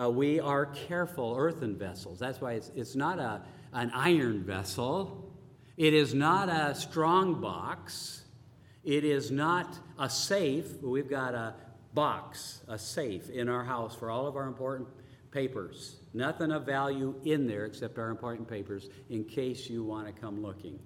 uh, 0.02 0.10
we 0.10 0.40
are 0.40 0.66
careful 0.66 1.36
earthen 1.38 1.78
vessels. 1.78 2.20
That's 2.20 2.40
why 2.40 2.54
it's, 2.54 2.72
it's 2.74 2.96
not 2.96 3.20
a, 3.20 3.42
an 3.74 3.92
iron 3.94 4.46
vessel, 4.46 5.30
it 5.76 5.94
is 5.94 6.14
not 6.14 6.48
a 6.48 6.74
strong 6.74 7.42
box, 7.42 8.24
it 8.86 9.04
is 9.04 9.30
not 9.30 9.78
a 10.00 10.10
safe. 10.10 10.82
We've 10.82 11.10
got 11.10 11.36
a 11.36 11.54
box, 11.94 12.62
a 12.70 12.80
safe 12.80 13.30
in 13.30 13.50
our 13.50 13.66
house 13.66 13.94
for 13.94 14.10
all 14.10 14.26
of 14.26 14.38
our 14.38 14.48
important 14.48 14.88
papers. 15.32 16.01
Nothing 16.14 16.52
of 16.52 16.66
value 16.66 17.16
in 17.24 17.48
there 17.48 17.66
except 17.66 17.98
our 17.98 18.10
important 18.10 18.48
papers 18.48 18.90
in 19.10 19.24
case 19.24 19.70
you 19.70 19.84
want 19.84 20.08
to 20.08 20.14
come 20.14 20.42
looking. 20.42 20.80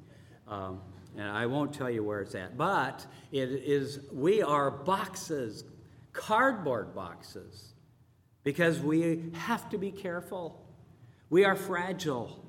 Um, 0.47 0.81
and 1.17 1.27
I 1.27 1.45
won't 1.45 1.73
tell 1.73 1.89
you 1.89 2.03
where 2.03 2.21
it's 2.21 2.35
at. 2.35 2.57
But 2.57 3.05
it 3.31 3.49
is, 3.49 3.99
we 4.11 4.41
are 4.41 4.69
boxes, 4.69 5.63
cardboard 6.13 6.93
boxes, 6.93 7.73
because 8.43 8.79
we 8.79 9.31
have 9.33 9.69
to 9.69 9.77
be 9.77 9.91
careful. 9.91 10.61
We 11.29 11.45
are 11.45 11.55
fragile, 11.55 12.45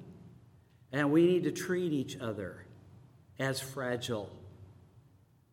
and 0.93 1.11
we 1.12 1.27
need 1.27 1.45
to 1.45 1.53
treat 1.53 1.93
each 1.93 2.19
other 2.19 2.67
as 3.39 3.61
fragile. 3.61 4.31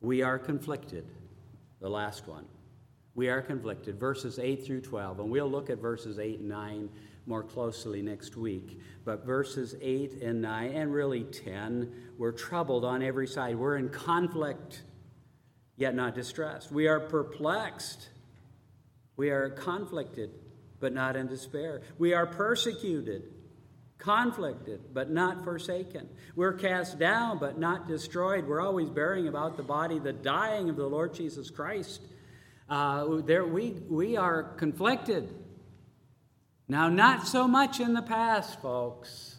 We 0.02 0.22
are 0.22 0.38
conflicted, 0.38 1.06
the 1.80 1.90
last 1.90 2.28
one. 2.28 2.46
We 3.16 3.30
are 3.30 3.42
conflicted, 3.42 4.00
verses 4.00 4.40
8 4.40 4.66
through 4.66 4.82
12. 4.82 5.20
And 5.20 5.30
we'll 5.30 5.50
look 5.50 5.70
at 5.70 5.78
verses 5.78 6.18
8 6.18 6.40
and 6.40 6.50
9 6.50 6.90
more 7.26 7.44
closely 7.44 8.02
next 8.02 8.36
week. 8.36 8.80
But 9.06 9.26
verses 9.26 9.76
8 9.82 10.22
and 10.22 10.42
9, 10.42 10.72
and 10.72 10.94
really 10.94 11.24
10, 11.24 11.92
we're 12.18 12.32
troubled 12.32 12.86
on 12.86 13.02
every 13.02 13.28
side. 13.28 13.58
We're 13.58 13.78
in 13.78 13.90
conflict, 13.90 14.82
yet 15.78 15.96
not 15.96 16.16
distressed. 16.16 16.72
We 16.72 16.88
are 16.88 17.00
perplexed. 17.00 18.10
We 19.16 19.30
are 19.30 19.50
conflicted, 19.50 20.32
but 20.80 20.94
not 20.94 21.16
in 21.16 21.28
despair. 21.28 21.82
We 21.98 22.14
are 22.14 22.26
persecuted, 22.26 23.24
conflicted, 23.98 24.94
but 24.94 25.10
not 25.10 25.44
forsaken. 25.44 26.10
We're 26.36 26.54
cast 26.54 27.00
down, 27.00 27.40
but 27.40 27.58
not 27.60 27.88
destroyed. 27.88 28.48
We're 28.48 28.62
always 28.62 28.90
bearing 28.90 29.28
about 29.28 29.58
the 29.58 29.64
body 29.64 30.00
the 30.00 30.14
dying 30.14 30.70
of 30.70 30.76
the 30.76 30.88
Lord 30.88 31.14
Jesus 31.14 31.50
Christ. 31.50 32.02
Uh, 32.70 33.22
there, 33.26 33.46
we, 33.46 33.72
we 33.90 34.18
are 34.18 34.44
conflicted 34.44 35.43
now, 36.68 36.88
not 36.88 37.28
so 37.28 37.48
much 37.48 37.80
in 37.80 37.94
the 37.94 38.02
past, 38.02 38.62
folks. 38.62 39.36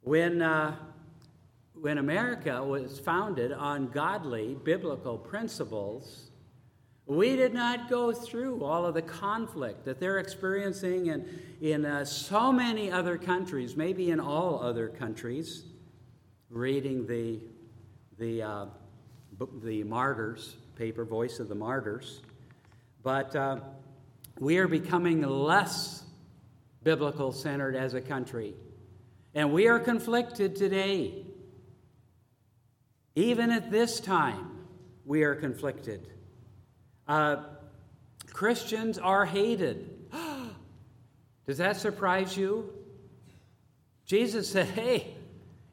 When, 0.00 0.40
uh, 0.40 0.76
when 1.74 1.98
America 1.98 2.64
was 2.64 2.98
founded 2.98 3.52
on 3.52 3.88
godly 3.88 4.56
biblical 4.64 5.18
principles, 5.18 6.30
we 7.04 7.36
did 7.36 7.52
not 7.52 7.90
go 7.90 8.12
through 8.12 8.64
all 8.64 8.86
of 8.86 8.94
the 8.94 9.02
conflict 9.02 9.84
that 9.84 10.00
they're 10.00 10.18
experiencing 10.18 11.06
in, 11.06 11.40
in 11.60 11.84
uh, 11.84 12.04
so 12.04 12.50
many 12.50 12.90
other 12.90 13.18
countries, 13.18 13.76
maybe 13.76 14.10
in 14.10 14.18
all 14.18 14.62
other 14.62 14.88
countries. 14.88 15.64
Reading 16.50 17.06
the, 17.06 17.40
the, 18.18 18.42
uh, 18.42 18.66
the 19.62 19.84
Martyrs 19.84 20.56
paper, 20.76 21.04
Voice 21.04 21.38
of 21.38 21.48
the 21.48 21.54
Martyrs. 21.54 22.22
But 23.02 23.36
uh, 23.36 23.60
we 24.38 24.58
are 24.58 24.68
becoming 24.68 25.22
less 25.22 26.04
biblical 26.82 27.32
centered 27.32 27.74
as 27.74 27.94
a 27.94 28.00
country. 28.00 28.54
And 29.34 29.52
we 29.52 29.68
are 29.68 29.78
conflicted 29.78 30.56
today. 30.56 31.26
Even 33.14 33.50
at 33.50 33.70
this 33.70 33.98
time, 34.00 34.66
we 35.04 35.22
are 35.22 35.34
conflicted. 35.34 36.06
Uh, 37.08 37.36
Christians 38.32 38.98
are 38.98 39.24
hated. 39.24 39.90
Does 41.46 41.58
that 41.58 41.76
surprise 41.76 42.36
you? 42.36 42.72
Jesus 44.04 44.48
said, 44.50 44.66
Hey, 44.66 45.14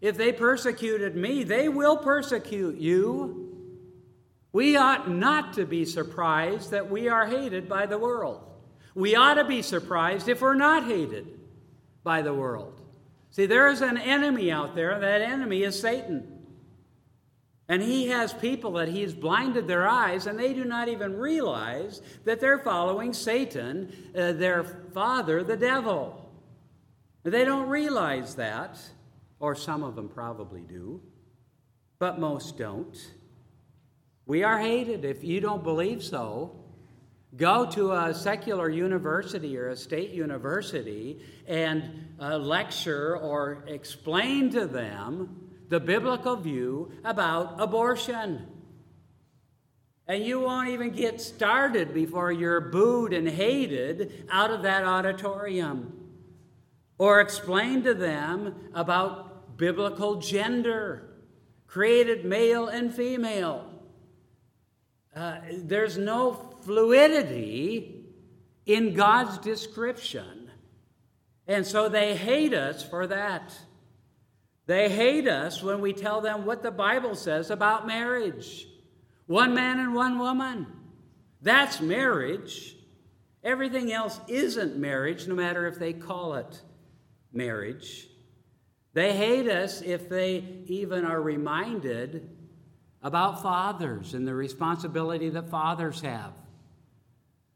if 0.02 0.18
they 0.18 0.32
persecuted 0.32 1.16
me, 1.16 1.44
they 1.44 1.70
will 1.70 1.98
persecute 1.98 2.78
you. 2.78 3.56
We 4.52 4.78
ought 4.78 5.10
not 5.10 5.54
to 5.54 5.66
be 5.66 5.86
surprised 5.86 6.72
that 6.72 6.90
we 6.90 7.08
are 7.08 7.26
hated 7.26 7.68
by 7.68 7.86
the 7.86 7.98
world. 7.98 8.53
We 8.96 9.16
ought 9.16 9.36
to 9.36 9.46
be 9.46 9.62
surprised 9.62 10.28
if 10.28 10.42
we're 10.42 10.54
not 10.54 10.86
hated 10.86 11.40
by 12.04 12.22
the 12.22 12.34
world. 12.34 12.80
See, 13.32 13.46
there 13.48 13.68
is 13.70 13.82
an 13.82 13.98
enemy 13.98 14.52
out 14.52 14.76
there, 14.76 15.00
that 15.00 15.22
enemy 15.22 15.64
is 15.64 15.80
Satan. 15.80 16.34
And 17.68 17.82
he 17.82 18.08
has 18.08 18.34
people 18.34 18.74
that 18.74 18.90
he's 18.90 19.14
blinded 19.14 19.68
their 19.68 19.88
eyes, 19.88 20.28
and 20.28 20.38
they 20.38 20.54
do 20.54 20.66
not 20.66 20.90
even 20.90 21.18
realize 21.18 22.02
that 22.26 22.40
they're 22.40 22.60
following 22.60 23.14
Satan, 23.14 23.92
uh, 24.16 24.34
their 24.34 24.64
father, 24.94 25.44
the 25.44 25.58
devil. 25.58 26.32
They 27.24 27.46
don't 27.46 27.70
realize 27.70 28.36
that, 28.36 28.78
or 29.40 29.56
some 29.56 29.82
of 29.82 29.96
them 29.96 30.10
probably 30.10 30.62
do, 30.62 31.02
but 32.00 32.20
most 32.20 32.58
don't. 32.58 32.98
We 34.26 34.44
are 34.44 34.60
hated. 34.60 35.06
If 35.06 35.24
you 35.24 35.40
don't 35.40 35.64
believe 35.64 36.04
so, 36.04 36.63
go 37.36 37.66
to 37.66 37.92
a 37.92 38.14
secular 38.14 38.70
university 38.70 39.58
or 39.58 39.70
a 39.70 39.76
state 39.76 40.12
university 40.12 41.20
and 41.48 42.14
uh, 42.20 42.38
lecture 42.38 43.18
or 43.18 43.64
explain 43.68 44.52
to 44.52 44.68
them 44.68 45.50
the 45.70 45.80
biblical 45.80 46.36
view 46.36 46.92
about 47.04 47.60
abortion. 47.60 48.48
And 50.08 50.24
you 50.24 50.42
won't 50.42 50.70
even 50.70 50.92
get 50.92 51.22
started 51.22 51.94
before 51.94 52.32
you're 52.32 52.60
booed 52.60 53.14
and 53.14 53.28
hated 53.28 54.28
out 54.30 54.52
of 54.52 54.64
that 54.64 54.84
auditorium. 54.84 55.94
Or 56.98 57.22
explain 57.22 57.84
to 57.84 57.94
them 57.94 58.70
about 58.74 59.58
biblical 59.58 60.18
gender, 60.18 61.10
created 61.68 62.26
male 62.26 62.68
and 62.68 62.94
female. 62.94 63.73
Uh, 65.16 65.38
there's 65.52 65.98
no 65.98 66.56
fluidity 66.64 68.06
in 68.66 68.94
God's 68.94 69.38
description. 69.40 70.50
And 71.48 71.66
so 71.66 71.90
they 71.90 72.16
hate 72.16 72.54
us 72.54 72.84
for 72.84 73.08
that. 73.08 73.54
They 74.66 74.90
hate 74.90 75.28
us 75.28 75.62
when 75.62 75.82
we 75.82 75.94
tell 75.94 76.22
them 76.22 76.46
what 76.46 76.64
the 76.64 76.72
Bible 76.72 77.16
says 77.16 77.52
about 77.52 77.86
marriage 77.88 78.68
one 79.26 79.54
man 79.54 79.80
and 79.80 79.96
one 79.96 80.20
woman. 80.20 80.68
That's 81.42 81.80
marriage. 81.80 82.76
Everything 83.42 83.92
else 83.92 84.20
isn't 84.28 84.78
marriage, 84.78 85.28
no 85.28 85.36
matter 85.36 85.66
if 85.66 85.80
they 85.80 85.94
call 85.94 86.36
it 86.36 86.62
marriage. 87.32 88.08
They 88.94 89.16
hate 89.16 89.50
us 89.50 89.82
if 89.82 90.10
they 90.10 90.64
even 90.68 91.06
are 91.06 91.22
reminded 91.22 92.33
about 93.04 93.42
fathers 93.42 94.14
and 94.14 94.28
the 94.28 94.34
responsibility 94.34 95.30
that 95.30 95.50
fathers 95.50 96.02
have. 96.02 96.34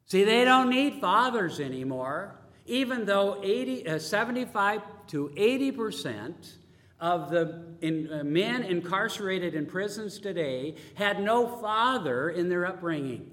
See, 0.05 0.23
they 0.23 0.45
don't 0.45 0.69
need 0.69 1.01
fathers 1.01 1.59
anymore, 1.59 2.39
even 2.65 3.05
though 3.05 3.41
80, 3.43 3.87
uh, 3.87 3.99
75 3.99 4.81
to 5.07 5.31
80 5.35 5.71
percent 5.71 6.57
of 6.99 7.29
the 7.29 7.75
in, 7.81 8.11
uh, 8.11 8.23
men 8.23 8.63
incarcerated 8.63 9.53
in 9.53 9.65
prisons 9.65 10.19
today 10.19 10.75
had 10.95 11.21
no 11.21 11.47
father 11.47 12.29
in 12.29 12.49
their 12.49 12.65
upbringing. 12.65 13.31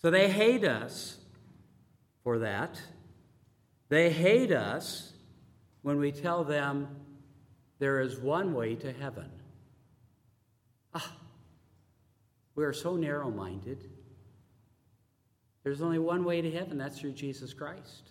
So 0.00 0.10
they 0.10 0.30
hate 0.30 0.64
us 0.64 1.18
for 2.24 2.38
that. 2.38 2.80
They 3.88 4.10
hate 4.10 4.50
us 4.50 5.12
when 5.82 5.98
we 5.98 6.10
tell 6.12 6.44
them 6.44 6.88
there 7.78 8.00
is 8.00 8.18
one 8.18 8.54
way 8.54 8.76
to 8.76 8.92
heaven. 8.92 9.30
Ah, 10.94 11.12
we 12.54 12.64
are 12.64 12.72
so 12.72 12.96
narrow 12.96 13.30
minded. 13.30 13.90
There's 15.62 15.82
only 15.82 15.98
one 15.98 16.24
way 16.24 16.40
to 16.40 16.50
heaven, 16.50 16.78
that's 16.78 16.98
through 16.98 17.12
Jesus 17.12 17.52
Christ. 17.52 18.10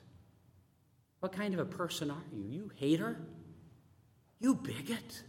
What 1.19 1.31
kind 1.31 1.53
of 1.53 1.59
a 1.59 1.65
person 1.65 2.11
are 2.11 2.23
you? 2.31 2.43
You 2.43 2.71
hater? 2.75 3.17
You 4.39 4.55
bigot. 4.55 5.23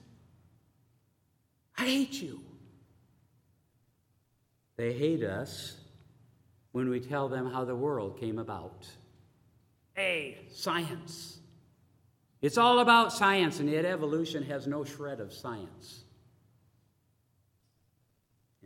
I 1.76 1.84
hate 1.84 2.22
you. 2.22 2.40
They 4.76 4.92
hate 4.92 5.24
us 5.24 5.76
when 6.72 6.88
we 6.88 7.00
tell 7.00 7.28
them 7.28 7.50
how 7.50 7.64
the 7.64 7.74
world 7.74 8.20
came 8.20 8.38
about. 8.38 8.86
Hey, 9.94 10.38
science. 10.52 11.38
It's 12.40 12.56
all 12.56 12.78
about 12.78 13.12
science, 13.12 13.60
and 13.60 13.68
yet 13.68 13.84
evolution 13.84 14.42
has 14.44 14.66
no 14.66 14.84
shred 14.84 15.20
of 15.20 15.32
science. 15.32 16.04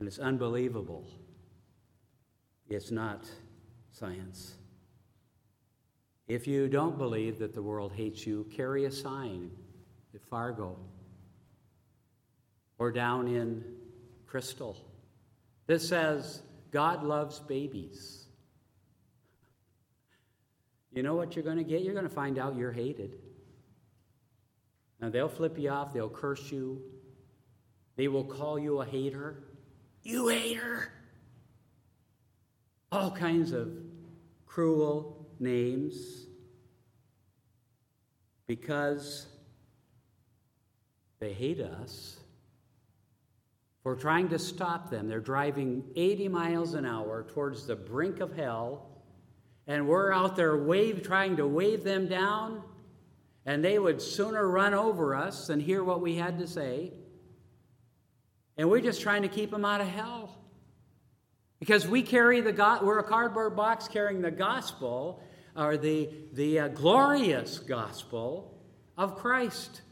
And 0.05 0.09
it's 0.11 0.19
unbelievable. 0.19 1.07
It's 2.69 2.90
not 2.90 3.25
science. 3.90 4.53
If 6.29 6.47
you 6.47 6.69
don't 6.69 6.99
believe 6.99 7.38
that 7.38 7.55
the 7.55 7.62
world 7.62 7.90
hates 7.90 8.27
you, 8.27 8.47
carry 8.55 8.85
a 8.85 8.90
sign 8.90 9.51
at 10.14 10.21
Fargo 10.21 10.77
or 12.77 12.93
down 12.93 13.29
in 13.29 13.64
Crystal 14.27 14.77
that 15.69 15.81
says, 15.81 16.43
God 16.71 17.03
loves 17.03 17.40
babies. 17.40 18.27
You 20.93 21.03
know 21.03 21.14
what 21.14 21.35
you're 21.35 21.47
going 21.47 21.57
to 21.57 21.64
get? 21.64 21.81
You're 21.81 21.95
going 21.95 22.07
to 22.07 22.14
find 22.14 22.38
out 22.38 22.57
you're 22.57 22.73
hated. 22.73 23.17
Now, 25.01 25.09
they'll 25.09 25.31
flip 25.31 25.59
you 25.59 25.71
off, 25.71 25.95
they'll 25.95 26.11
curse 26.11 26.53
you, 26.53 26.83
they 27.97 28.09
will 28.09 28.25
call 28.25 28.59
you 28.59 28.83
a 28.83 28.85
hater. 28.85 29.45
You 30.05 30.29
hater! 30.29 30.93
All 32.93 33.11
kinds 33.11 33.53
of 33.53 33.73
cruel 34.47 35.27
names 35.40 36.27
because 38.47 39.27
they 41.21 41.33
hate 41.33 41.61
us 41.61 42.19
for 43.83 43.97
trying 43.97 44.29
to 44.29 44.38
stop 44.38 44.90
them. 44.90 45.09
They're 45.09 45.21
driving 45.21 45.85
80 45.97 46.29
miles 46.29 46.75
an 46.75 46.85
hour 46.85 47.25
towards 47.33 47.67
the 47.67 47.75
brink 47.75 48.21
of 48.21 48.37
hell, 48.37 48.87
and 49.67 49.88
we're 49.88 50.12
out 50.12 50.37
there 50.37 50.57
wave, 50.57 51.03
trying 51.03 51.37
to 51.38 51.47
wave 51.47 51.83
them 51.83 52.09
down, 52.09 52.62
and 53.47 53.64
they 53.64 53.79
would 53.79 54.03
sooner 54.03 54.47
run 54.47 54.75
over 54.75 55.14
us 55.14 55.47
than 55.47 55.61
hear 55.61 55.83
what 55.83 56.03
we 56.03 56.17
had 56.17 56.38
to 56.40 56.47
say. 56.47 56.93
And 58.57 58.71
we're 58.71 58.81
just 58.81 59.01
trying 59.01 59.23
to 59.23 59.29
keep 59.29 59.51
them 59.51 59.64
out 59.64 59.81
of 59.81 59.88
hell. 59.88 60.37
Because 61.59 61.88
we 61.88 62.03
carry 62.03 62.40
the 62.40 62.53
God, 62.53 62.83
we're 62.83 62.99
a 62.99 63.05
cardboard 63.05 63.57
box 63.57 63.88
carrying 63.88 64.21
the 64.21 64.31
gospel, 64.31 65.23
or 65.57 65.77
the, 65.77 66.11
the 66.33 66.59
uh, 66.59 66.69
glorious 66.69 67.59
gospel 67.59 68.59
of 68.99 69.17
Christ. 69.17 69.83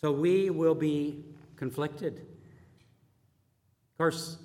So 0.00 0.12
we 0.12 0.50
will 0.50 0.74
be 0.74 1.24
conflicted. 1.56 2.14
Of 2.16 3.98
course, 3.98 4.38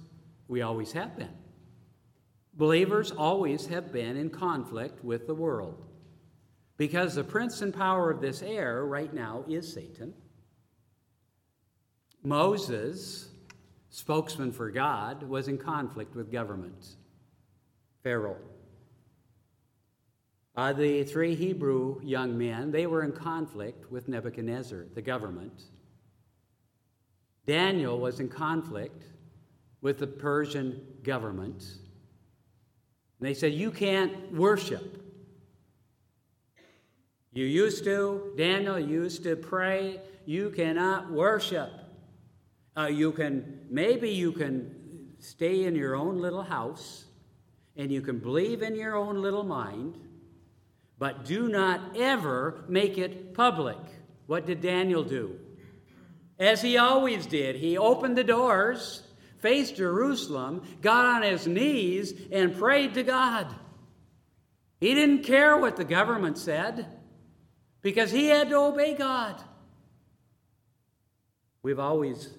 we 0.47 0.61
always 0.61 0.91
have 0.91 1.17
been. 1.17 1.33
Believers 2.53 3.11
always 3.11 3.67
have 3.67 3.91
been 3.91 4.17
in 4.17 4.29
conflict 4.29 5.03
with 5.03 5.27
the 5.27 5.35
world 5.35 5.85
because 6.77 7.15
the 7.15 7.23
prince 7.23 7.61
and 7.61 7.73
power 7.73 8.11
of 8.11 8.21
this 8.21 8.41
air 8.41 8.85
right 8.85 9.13
now 9.13 9.43
is 9.47 9.71
Satan. 9.71 10.13
Moses, 12.23 13.29
spokesman 13.89 14.51
for 14.51 14.69
God, 14.69 15.23
was 15.23 15.47
in 15.47 15.57
conflict 15.57 16.15
with 16.15 16.31
government, 16.31 16.95
Pharaoh. 18.03 18.37
Uh, 20.55 20.73
the 20.73 21.03
three 21.03 21.35
Hebrew 21.35 22.01
young 22.03 22.35
men, 22.35 22.71
they 22.71 22.87
were 22.87 23.03
in 23.03 23.11
conflict 23.11 23.91
with 23.91 24.07
Nebuchadnezzar, 24.07 24.85
the 24.95 25.01
government. 25.03 25.61
Daniel 27.45 27.99
was 27.99 28.19
in 28.19 28.27
conflict 28.27 29.03
with 29.81 29.99
the 29.99 30.07
Persian 30.07 30.81
government. 31.03 31.63
And 33.19 33.27
they 33.27 33.33
said, 33.33 33.53
You 33.53 33.71
can't 33.71 34.33
worship. 34.33 35.03
You 37.31 37.45
used 37.45 37.83
to, 37.83 38.33
Daniel 38.35 38.79
used 38.79 39.23
to 39.23 39.35
pray. 39.35 40.01
You 40.25 40.49
cannot 40.49 41.11
worship. 41.11 41.69
Uh, 42.77 42.85
you 42.85 43.11
can, 43.11 43.61
maybe 43.69 44.09
you 44.09 44.31
can 44.31 45.15
stay 45.19 45.63
in 45.63 45.75
your 45.75 45.95
own 45.95 46.19
little 46.19 46.43
house 46.43 47.05
and 47.75 47.91
you 47.91 48.01
can 48.01 48.19
believe 48.19 48.61
in 48.61 48.75
your 48.75 48.95
own 48.95 49.21
little 49.21 49.43
mind 49.43 49.97
but 50.99 51.25
do 51.25 51.47
not 51.47 51.95
ever 51.97 52.63
make 52.67 52.97
it 52.97 53.33
public. 53.33 53.77
What 54.25 54.45
did 54.45 54.61
Daniel 54.61 55.03
do? 55.03 55.39
As 56.39 56.61
he 56.61 56.77
always 56.77 57.25
did, 57.25 57.55
he 57.55 57.77
opened 57.77 58.17
the 58.17 58.23
doors, 58.23 59.03
faced 59.39 59.75
Jerusalem, 59.75 60.63
got 60.81 61.05
on 61.05 61.23
his 61.23 61.47
knees, 61.47 62.13
and 62.31 62.57
prayed 62.57 62.95
to 62.95 63.03
God. 63.03 63.53
He 64.79 64.93
didn't 64.93 65.23
care 65.23 65.57
what 65.57 65.77
the 65.77 65.83
government 65.83 66.37
said 66.37 66.87
because 67.81 68.11
he 68.11 68.27
had 68.27 68.49
to 68.49 68.57
obey 68.57 68.93
God. 68.93 69.41
We've 71.63 71.79
always, 71.79 72.29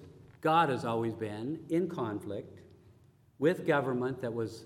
God 0.41 0.69
has 0.69 0.85
always 0.85 1.13
been 1.13 1.59
in 1.69 1.89
conflict 1.89 2.59
with 3.39 3.65
government 3.65 4.21
that 4.21 4.33
was 4.33 4.65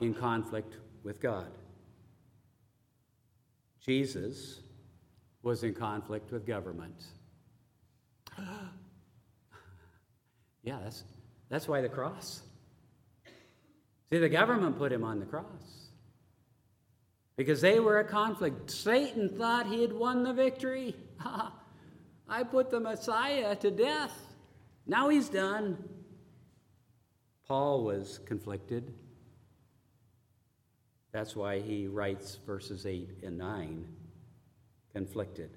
in 0.00 0.14
conflict 0.14 0.76
with 1.02 1.20
God. 1.20 1.50
Jesus 3.80 4.60
was 5.42 5.64
in 5.64 5.74
conflict 5.74 6.30
with 6.32 6.46
government. 6.46 7.04
Yeah, 10.64 10.78
that's, 10.80 11.02
that's 11.48 11.66
why 11.66 11.80
the 11.80 11.88
cross. 11.88 12.40
See, 14.10 14.18
the 14.18 14.28
government 14.28 14.78
put 14.78 14.92
him 14.92 15.02
on 15.02 15.18
the 15.18 15.26
cross 15.26 15.88
because 17.36 17.60
they 17.60 17.80
were 17.80 17.98
a 17.98 18.04
conflict. 18.04 18.70
Satan 18.70 19.28
thought 19.28 19.66
he 19.66 19.82
had 19.82 19.92
won 19.92 20.22
the 20.22 20.32
victory. 20.32 20.94
I 22.28 22.44
put 22.44 22.70
the 22.70 22.78
Messiah 22.78 23.56
to 23.56 23.72
death. 23.72 24.16
Now 24.86 25.08
he's 25.08 25.28
done. 25.28 25.78
Paul 27.46 27.84
was 27.84 28.20
conflicted. 28.26 28.92
That's 31.12 31.36
why 31.36 31.60
he 31.60 31.86
writes 31.86 32.38
verses 32.46 32.86
8 32.86 33.18
and 33.22 33.36
9 33.36 33.86
conflicted. 34.92 35.50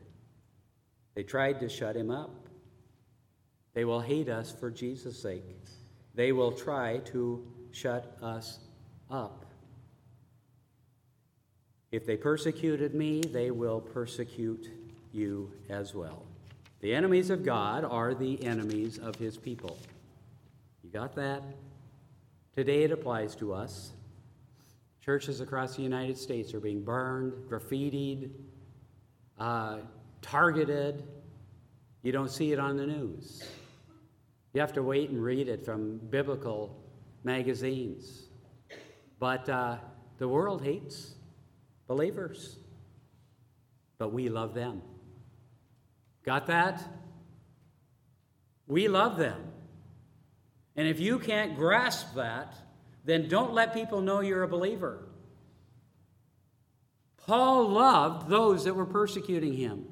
They 1.15 1.23
tried 1.23 1.59
to 1.61 1.69
shut 1.69 1.95
him 1.95 2.11
up. 2.11 2.47
They 3.73 3.85
will 3.85 4.01
hate 4.01 4.29
us 4.29 4.51
for 4.51 4.69
Jesus' 4.69 5.21
sake. 5.21 5.43
They 6.13 6.31
will 6.31 6.51
try 6.51 6.99
to 7.05 7.45
shut 7.71 8.17
us 8.21 8.59
up. 9.09 9.45
If 11.91 12.05
they 12.05 12.17
persecuted 12.17 12.93
me, 12.93 13.21
they 13.21 13.51
will 13.51 13.79
persecute 13.79 14.69
you 15.11 15.51
as 15.69 15.93
well. 15.95 16.25
The 16.85 16.93
enemies 16.93 17.31
of 17.31 17.43
God 17.43 17.83
are 17.83 18.13
the 18.13 18.45
enemies 18.45 18.99
of 18.99 19.15
his 19.15 19.37
people. 19.37 19.79
You 20.83 20.91
got 20.91 21.15
that? 21.15 21.41
Today 22.55 22.83
it 22.83 22.91
applies 22.91 23.33
to 23.37 23.55
us. 23.55 23.93
Churches 25.03 25.41
across 25.41 25.75
the 25.75 25.81
United 25.81 26.15
States 26.15 26.53
are 26.53 26.59
being 26.59 26.83
burned, 26.83 27.33
graffitied, 27.49 28.29
uh, 29.39 29.77
targeted. 30.21 31.07
You 32.03 32.11
don't 32.11 32.29
see 32.29 32.51
it 32.51 32.59
on 32.59 32.77
the 32.77 32.85
news. 32.85 33.43
You 34.53 34.61
have 34.61 34.73
to 34.73 34.83
wait 34.83 35.09
and 35.09 35.23
read 35.23 35.47
it 35.47 35.65
from 35.65 35.97
biblical 36.11 36.79
magazines. 37.23 38.27
But 39.17 39.49
uh, 39.49 39.77
the 40.19 40.27
world 40.27 40.63
hates 40.63 41.15
believers, 41.87 42.57
but 43.97 44.13
we 44.13 44.29
love 44.29 44.53
them. 44.53 44.83
Got 46.25 46.47
that? 46.47 46.83
We 48.67 48.87
love 48.87 49.17
them. 49.17 49.39
And 50.75 50.87
if 50.87 50.99
you 50.99 51.19
can't 51.19 51.55
grasp 51.55 52.15
that, 52.15 52.55
then 53.05 53.29
don't 53.29 53.53
let 53.53 53.73
people 53.73 54.01
know 54.01 54.21
you're 54.21 54.43
a 54.43 54.47
believer. 54.47 55.07
Paul 57.17 57.69
loved 57.69 58.29
those 58.29 58.65
that 58.65 58.73
were 58.73 58.85
persecuting 58.85 59.53
him. 59.53 59.87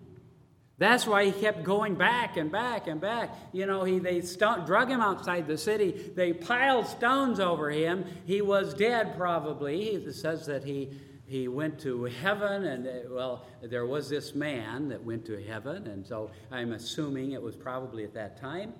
That's 0.79 1.05
why 1.05 1.25
he 1.25 1.31
kept 1.31 1.63
going 1.63 1.95
back 1.95 2.35
and 2.35 2.51
back 2.51 2.87
and 2.87 2.99
back. 2.99 3.33
You 3.53 3.67
know, 3.67 3.83
he, 3.83 3.99
they 3.99 4.21
st- 4.21 4.65
drug 4.65 4.89
him 4.89 5.01
outside 5.01 5.47
the 5.47 5.57
city. 5.57 6.11
They 6.15 6.33
piled 6.33 6.87
stones 6.87 7.39
over 7.39 7.69
him. 7.69 8.05
He 8.25 8.41
was 8.41 8.73
dead, 8.73 9.15
probably. 9.15 9.89
It 9.89 10.13
says 10.13 10.47
that 10.47 10.63
he, 10.63 10.89
he 11.25 11.47
went 11.47 11.79
to 11.81 12.03
heaven, 12.03 12.65
and 12.65 12.87
uh, 12.87 12.91
well, 13.09 13.45
there 13.61 13.85
was 13.85 14.09
this 14.09 14.35
man 14.35 14.89
that 14.89 15.03
went 15.03 15.25
to 15.25 15.41
heaven, 15.41 15.87
and 15.87 16.05
so 16.05 16.31
I'm 16.51 16.73
assuming 16.73 17.31
it 17.31 17.41
was 17.41 17.55
probably 17.55 18.03
at 18.03 18.13
that 18.13 18.39
time. 18.39 18.73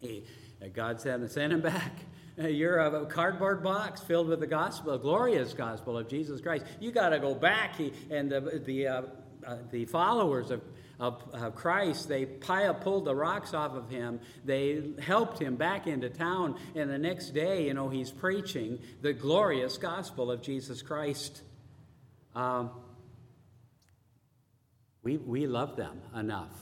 He, 0.00 0.24
uh, 0.62 0.68
God 0.72 1.00
said, 1.00 1.30
send 1.30 1.52
him 1.52 1.60
back. 1.60 1.92
You're 2.38 2.78
a 2.78 3.04
cardboard 3.06 3.62
box 3.62 4.02
filled 4.02 4.28
with 4.28 4.40
the 4.40 4.46
gospel, 4.46 4.94
a 4.94 4.98
glorious 4.98 5.52
gospel 5.52 5.98
of 5.98 6.08
Jesus 6.08 6.40
Christ. 6.40 6.64
You 6.80 6.90
got 6.90 7.10
to 7.10 7.18
go 7.18 7.34
back. 7.34 7.76
He, 7.76 7.92
and 8.10 8.32
the, 8.32 8.62
the, 8.64 8.86
uh, 8.86 9.02
uh, 9.46 9.56
the 9.70 9.84
followers 9.84 10.50
of, 10.50 10.62
of, 10.98 11.22
of, 11.34 11.54
Christ, 11.54 12.08
they 12.08 12.24
pile, 12.24 12.72
pulled 12.72 13.04
the 13.04 13.14
rocks 13.14 13.52
off 13.52 13.74
of 13.74 13.90
him. 13.90 14.20
They 14.44 14.92
helped 15.02 15.38
him 15.38 15.56
back 15.56 15.86
into 15.86 16.08
town. 16.08 16.58
And 16.74 16.88
the 16.88 16.98
next 16.98 17.34
day, 17.34 17.66
you 17.66 17.74
know, 17.74 17.90
he's 17.90 18.10
preaching 18.10 18.78
the 19.02 19.12
glorious 19.12 19.76
gospel 19.76 20.30
of 20.30 20.40
Jesus 20.40 20.80
Christ. 20.80 21.42
Um, 22.34 22.70
we, 25.02 25.16
we 25.16 25.46
love 25.46 25.76
them 25.76 26.00
enough 26.14 26.52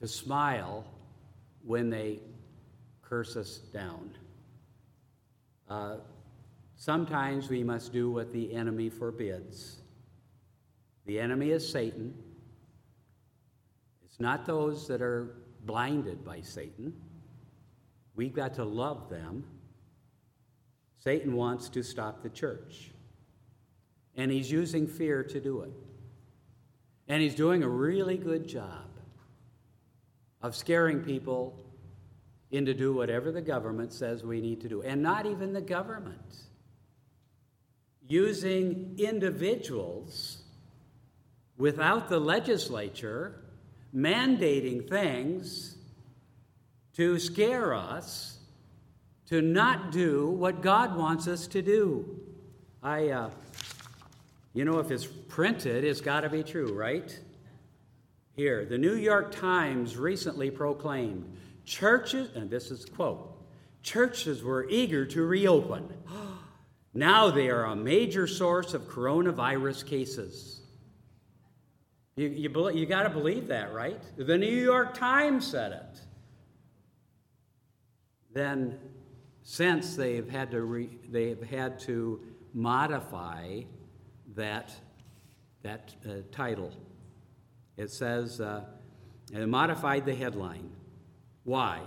to 0.00 0.08
smile 0.08 0.84
when 1.62 1.90
they 1.90 2.20
curse 3.02 3.36
us 3.36 3.58
down. 3.58 4.10
Uh, 5.68 5.96
sometimes 6.76 7.48
we 7.48 7.62
must 7.62 7.92
do 7.92 8.10
what 8.10 8.32
the 8.32 8.54
enemy 8.54 8.88
forbids. 8.88 9.80
The 11.06 11.18
enemy 11.20 11.50
is 11.50 11.68
Satan. 11.68 12.14
It's 14.04 14.20
not 14.20 14.46
those 14.46 14.86
that 14.88 15.00
are 15.00 15.36
blinded 15.64 16.24
by 16.24 16.40
Satan. 16.40 16.92
We've 18.14 18.34
got 18.34 18.54
to 18.54 18.64
love 18.64 19.08
them. 19.08 19.44
Satan 20.98 21.34
wants 21.34 21.68
to 21.70 21.82
stop 21.82 22.22
the 22.22 22.28
church, 22.28 22.90
and 24.18 24.32
he's 24.32 24.50
using 24.50 24.86
fear 24.86 25.22
to 25.22 25.40
do 25.40 25.62
it. 25.62 25.72
And 27.06 27.22
he's 27.22 27.36
doing 27.36 27.62
a 27.62 27.68
really 27.68 28.18
good 28.18 28.46
job 28.46 28.84
of 30.42 30.54
scaring 30.54 31.00
people 31.00 31.58
into 32.50 32.74
do 32.74 32.92
whatever 32.92 33.30
the 33.30 33.40
government 33.40 33.92
says 33.92 34.24
we 34.24 34.40
need 34.40 34.60
to 34.60 34.68
do. 34.68 34.82
And 34.82 35.02
not 35.02 35.24
even 35.24 35.52
the 35.52 35.60
government. 35.60 36.36
Using 38.08 38.96
individuals 38.98 40.42
without 41.56 42.08
the 42.08 42.18
legislature 42.18 43.44
mandating 43.94 44.88
things 44.88 45.76
to 46.94 47.18
scare 47.18 47.72
us 47.72 48.38
to 49.26 49.40
not 49.42 49.92
do 49.92 50.28
what 50.28 50.60
God 50.60 50.96
wants 50.96 51.28
us 51.28 51.46
to 51.48 51.62
do. 51.62 52.20
I, 52.82 53.08
uh, 53.10 53.30
you 54.58 54.64
know, 54.64 54.80
if 54.80 54.90
it's 54.90 55.06
printed, 55.06 55.84
it's 55.84 56.00
got 56.00 56.22
to 56.22 56.28
be 56.28 56.42
true, 56.42 56.74
right? 56.74 57.16
Here, 58.32 58.64
the 58.64 58.76
New 58.76 58.96
York 58.96 59.30
Times 59.30 59.96
recently 59.96 60.50
proclaimed 60.50 61.32
Churches, 61.64 62.30
and 62.34 62.50
this 62.50 62.72
is 62.72 62.84
quote, 62.84 63.40
churches 63.84 64.42
were 64.42 64.68
eager 64.68 65.06
to 65.06 65.22
reopen. 65.22 65.88
now 66.92 67.30
they 67.30 67.50
are 67.50 67.66
a 67.66 67.76
major 67.76 68.26
source 68.26 68.74
of 68.74 68.88
coronavirus 68.88 69.86
cases. 69.86 70.60
You, 72.16 72.26
you, 72.26 72.70
you 72.70 72.84
got 72.84 73.04
to 73.04 73.10
believe 73.10 73.46
that, 73.46 73.72
right? 73.72 74.02
The 74.16 74.38
New 74.38 74.46
York 74.48 74.94
Times 74.94 75.46
said 75.46 75.70
it. 75.70 76.00
Then, 78.32 78.76
since 79.44 79.94
they've 79.94 80.28
had 80.28 80.50
to, 80.50 80.62
re, 80.62 80.90
they've 81.08 81.44
had 81.44 81.78
to 81.82 82.20
modify 82.52 83.60
that, 84.38 84.72
that 85.62 85.94
uh, 86.04 86.14
title, 86.32 86.72
it 87.76 87.92
says, 87.92 88.40
uh, 88.40 88.64
and 89.32 89.48
modified 89.48 90.04
the 90.04 90.14
headline 90.14 90.70
why? 91.48 91.80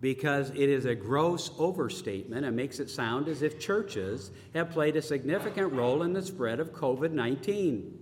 Because 0.00 0.50
it 0.50 0.56
is 0.56 0.84
a 0.84 0.94
gross 0.96 1.52
overstatement 1.56 2.44
and 2.44 2.56
makes 2.56 2.80
it 2.80 2.90
sound 2.90 3.28
as 3.28 3.42
if 3.42 3.60
churches 3.60 4.32
have 4.54 4.70
played 4.70 4.96
a 4.96 5.02
significant 5.02 5.72
role 5.72 6.02
in 6.02 6.12
the 6.12 6.20
spread 6.20 6.58
of 6.58 6.72
COVID 6.72 7.12
19. 7.12 7.96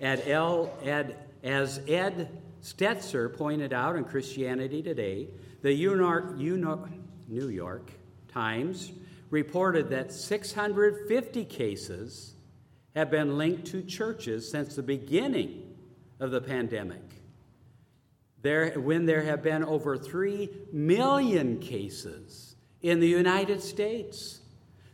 As 0.00 0.20
Ed 1.86 2.30
Stetzer 2.62 3.36
pointed 3.36 3.74
out 3.74 3.96
in 3.96 4.04
Christianity 4.04 4.80
Today, 4.80 5.28
the 5.60 5.76
New 7.28 7.48
York 7.50 7.90
Times 8.28 8.92
reported 9.28 9.90
that 9.90 10.14
650 10.14 11.44
cases 11.44 12.32
have 12.98 13.12
been 13.12 13.38
linked 13.38 13.64
to 13.64 13.80
churches 13.80 14.50
since 14.50 14.74
the 14.74 14.82
beginning 14.82 15.62
of 16.18 16.32
the 16.32 16.40
pandemic 16.40 17.22
there, 18.42 18.70
when 18.72 19.06
there 19.06 19.22
have 19.22 19.40
been 19.40 19.62
over 19.62 19.96
3 19.96 20.48
million 20.72 21.60
cases 21.60 22.56
in 22.82 22.98
the 22.98 23.06
United 23.06 23.62
States. 23.62 24.40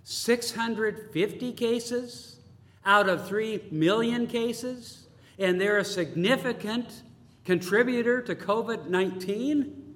650 0.02 1.52
cases 1.54 2.40
out 2.84 3.08
of 3.08 3.26
3 3.26 3.68
million 3.70 4.26
cases, 4.26 5.06
and 5.38 5.58
they're 5.58 5.78
a 5.78 5.84
significant 5.84 7.04
contributor 7.46 8.20
to 8.20 8.34
COVID 8.34 8.88
19. 8.88 9.94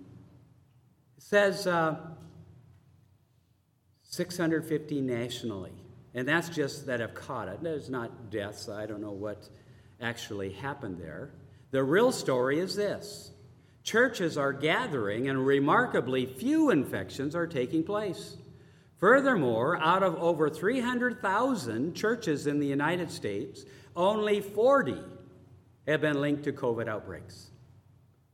It 1.19 1.23
says 1.23 1.67
uh, 1.67 1.97
650 4.03 5.03
nationally, 5.03 5.73
and 6.15 6.27
that's 6.27 6.49
just 6.49 6.87
that 6.87 7.01
have 7.01 7.15
caught 7.15 7.49
it. 7.49 7.63
There's 7.63 7.91
not 7.91 8.31
deaths, 8.31 8.69
I 8.69 8.87
don't 8.87 9.01
know 9.01 9.13
what 9.13 9.49
actually 10.01 10.53
happened 10.53 10.99
there. 11.01 11.31
The 11.71 11.83
real 11.83 12.13
story 12.13 12.59
is 12.59 12.75
this 12.77 13.31
churches 13.83 14.37
are 14.37 14.53
gathering 14.53 15.29
and 15.29 15.47
remarkably 15.47 16.27
few 16.27 16.71
infections 16.71 17.35
are 17.35 17.47
taking 17.47 17.83
place. 17.83 18.37
Furthermore, 18.99 19.79
out 19.79 20.03
of 20.03 20.17
over 20.17 20.51
300,000 20.51 21.95
churches 21.95 22.47
in 22.47 22.59
the 22.59 22.67
United 22.67 23.11
States, 23.11 23.65
only 23.95 24.41
40 24.41 24.97
have 25.87 26.01
been 26.01 26.21
linked 26.21 26.43
to 26.45 26.53
COVID 26.53 26.89
outbreaks. 26.89 27.51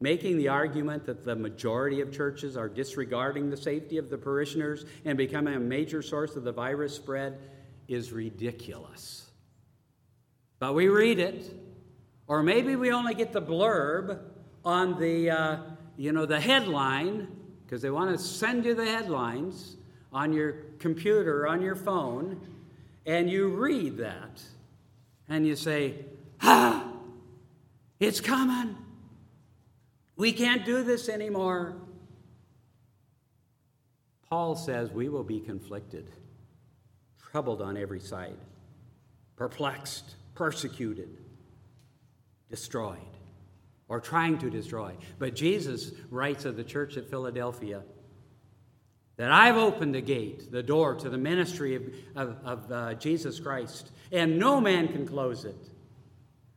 making 0.00 0.36
the 0.36 0.48
argument 0.48 1.06
that 1.06 1.24
the 1.24 1.34
majority 1.34 2.02
of 2.02 2.12
churches 2.12 2.58
are 2.58 2.68
disregarding 2.68 3.48
the 3.48 3.56
safety 3.56 3.96
of 3.96 4.10
the 4.10 4.18
parishioners 4.18 4.84
and 5.06 5.16
becoming 5.16 5.54
a 5.54 5.58
major 5.58 6.02
source 6.02 6.36
of 6.36 6.44
the 6.44 6.52
virus 6.52 6.94
spread 6.94 7.38
is 7.89 8.12
ridiculous. 8.12 9.30
But 10.59 10.74
we 10.74 10.89
read 10.89 11.18
it, 11.18 11.53
or 12.26 12.43
maybe 12.43 12.76
we 12.76 12.91
only 12.91 13.14
get 13.14 13.32
the 13.32 13.43
blurb 13.43 14.20
on 14.64 14.99
the, 14.99 15.30
uh, 15.30 15.57
you 15.97 16.12
know, 16.12 16.26
the 16.26 16.41
headline, 16.41 17.28
because 17.64 17.82
they 17.82 17.91
want 17.91 18.16
to 18.16 18.22
send 18.22 18.64
you 18.64 18.74
the 18.74 18.87
headlines 18.87 19.76
on 20.12 20.32
your 20.32 20.53
computer, 20.78 21.47
on 21.47 21.61
your 21.61 21.76
phone, 21.76 22.41
and 23.05 23.28
you 23.28 23.49
read 23.49 23.99
that, 23.99 24.43
and 25.28 25.47
you 25.47 25.57
say, 25.57 25.97
ah, 26.41 26.91
it's 28.01 28.20
coming. 28.20 28.76
We 30.16 30.32
can't 30.32 30.64
do 30.64 30.82
this 30.82 31.09
anymore. 31.09 31.76
Paul 34.30 34.57
says 34.57 34.91
we 34.91 35.09
will 35.09 35.24
be 35.24 35.41
conflicted, 35.41 36.11
troubled 37.35 37.61
on 37.61 37.76
every 37.76 37.99
side, 37.99 38.37
perplexed, 39.35 40.14
persecuted, 40.37 41.09
destroyed, 42.49 43.01
or 43.89 43.99
trying 43.99 44.39
to 44.39 44.49
destroy. 44.49 44.93
But 45.18 45.35
Jesus 45.35 45.91
writes 46.12 46.45
of 46.45 46.57
the 46.57 46.62
church 46.62 46.97
at 46.97 47.11
Philadelphia 47.11 47.82
that 49.16 49.32
I've 49.32 49.57
opened 49.57 49.97
the 49.97 50.01
gate, 50.01 50.53
the 50.53 50.62
door 50.62 50.95
to 50.95 51.11
the 51.11 51.18
ministry 51.18 51.74
of, 51.74 51.82
of, 52.14 52.37
of 52.45 52.70
uh, 52.70 52.95
Jesus 52.95 53.41
Christ, 53.41 53.91
and 54.12 54.39
no 54.39 54.61
man 54.61 54.87
can 54.87 55.05
close 55.05 55.45
it. 55.45 55.59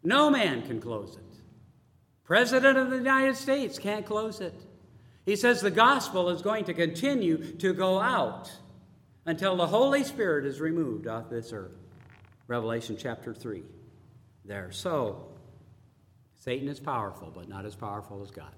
No 0.04 0.30
man 0.30 0.62
can 0.62 0.80
close 0.80 1.16
it. 1.16 1.40
President 2.24 2.78
of 2.78 2.92
the 2.92 2.98
United 2.98 3.36
States 3.36 3.80
can't 3.80 4.06
close 4.06 4.42
it. 4.42 4.54
He 5.26 5.38
says 5.38 5.60
the 5.60 5.72
gospel 5.72 6.30
is 6.30 6.44
going 6.44 6.66
to 6.66 6.76
continue 6.76 7.54
to 7.54 7.74
go 7.74 8.00
out 8.00 8.52
until 9.28 9.58
the 9.58 9.68
Holy 9.68 10.04
Spirit 10.06 10.46
is 10.46 10.60
removed 10.60 11.06
off 11.06 11.30
this 11.30 11.52
earth. 11.54 11.78
Revelation 12.48 12.96
chapter 12.98 13.34
3. 13.34 13.62
There. 14.46 14.72
So, 14.72 15.28
Satan 16.40 16.70
is 16.70 16.80
powerful, 16.80 17.32
but 17.36 17.50
not 17.50 17.66
as 17.66 17.76
powerful 17.76 18.24
as 18.24 18.32
God 18.32 18.56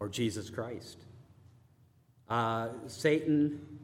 or 0.00 0.08
Jesus 0.08 0.50
Christ. 0.50 0.98
Uh, 2.28 2.70
Satan 2.88 3.78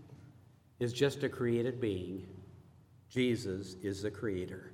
is 0.81 0.93
just 0.93 1.23
a 1.23 1.29
created 1.29 1.81
being, 1.81 2.27
Jesus 3.09 3.77
is 3.83 4.03
the 4.03 4.11
creator. 4.11 4.73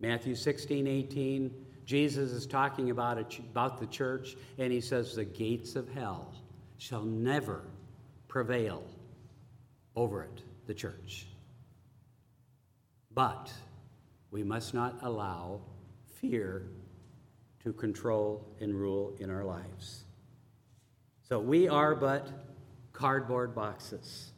Matthew 0.00 0.34
16, 0.34 0.86
18, 0.86 1.50
Jesus 1.84 2.32
is 2.32 2.46
talking 2.46 2.90
about, 2.90 3.18
a, 3.18 3.26
about 3.52 3.78
the 3.78 3.86
church, 3.86 4.36
and 4.58 4.72
he 4.72 4.80
says, 4.80 5.14
The 5.14 5.24
gates 5.24 5.76
of 5.76 5.88
hell 5.88 6.34
shall 6.78 7.04
never 7.04 7.62
prevail 8.26 8.82
over 9.98 10.22
it, 10.22 10.42
the 10.66 10.74
church. 10.74 11.26
But 13.12 13.52
we 14.30 14.44
must 14.44 14.72
not 14.72 15.00
allow 15.02 15.60
fear 16.20 16.68
to 17.64 17.72
control 17.72 18.46
and 18.60 18.72
rule 18.72 19.16
in 19.18 19.28
our 19.28 19.44
lives. 19.44 20.04
So 21.28 21.40
we 21.40 21.68
are 21.68 21.96
but 21.96 22.28
cardboard 22.92 23.56
boxes. 23.56 24.30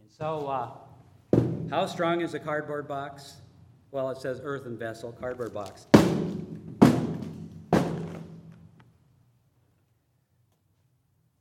And 0.00 0.10
so, 0.10 0.46
uh, 0.46 1.38
how 1.68 1.84
strong 1.84 2.22
is 2.22 2.32
a 2.32 2.40
cardboard 2.40 2.88
box? 2.88 3.34
Well, 3.90 4.08
it 4.08 4.16
says 4.16 4.40
earthen 4.42 4.78
vessel, 4.78 5.12
cardboard 5.12 5.52
box. 5.52 5.86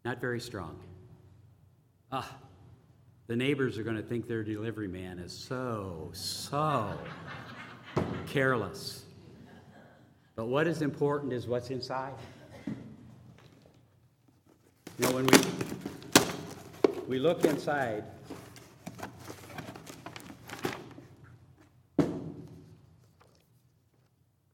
Not 0.04 0.20
very 0.20 0.42
strong. 0.42 0.80
Ah, 2.12 2.38
the 3.28 3.36
neighbors 3.36 3.78
are 3.78 3.84
going 3.84 3.98
to 3.98 4.02
think 4.02 4.28
their 4.28 4.44
delivery 4.44 4.88
man 4.88 5.20
is 5.20 5.34
so, 5.34 6.10
so 6.14 6.98
careless. 8.26 9.04
But 10.36 10.48
what 10.48 10.66
is 10.66 10.82
important 10.82 11.34
is 11.34 11.46
what's 11.46 11.70
inside. 11.70 12.14
You 12.66 12.74
know, 15.06 15.12
when 15.12 15.28
we 15.28 15.38
we 17.08 17.20
look 17.20 17.46
inside, 17.46 18.04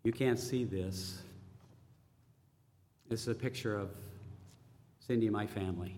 you 0.04 0.12
can't 0.12 0.40
see 0.40 0.64
this. 0.64 1.22
This 3.10 3.22
is 3.22 3.28
a 3.28 3.36
picture 3.36 3.78
of 3.78 3.90
Cindy 5.00 5.28
and 5.28 5.34
my 5.34 5.48
family. 5.48 5.96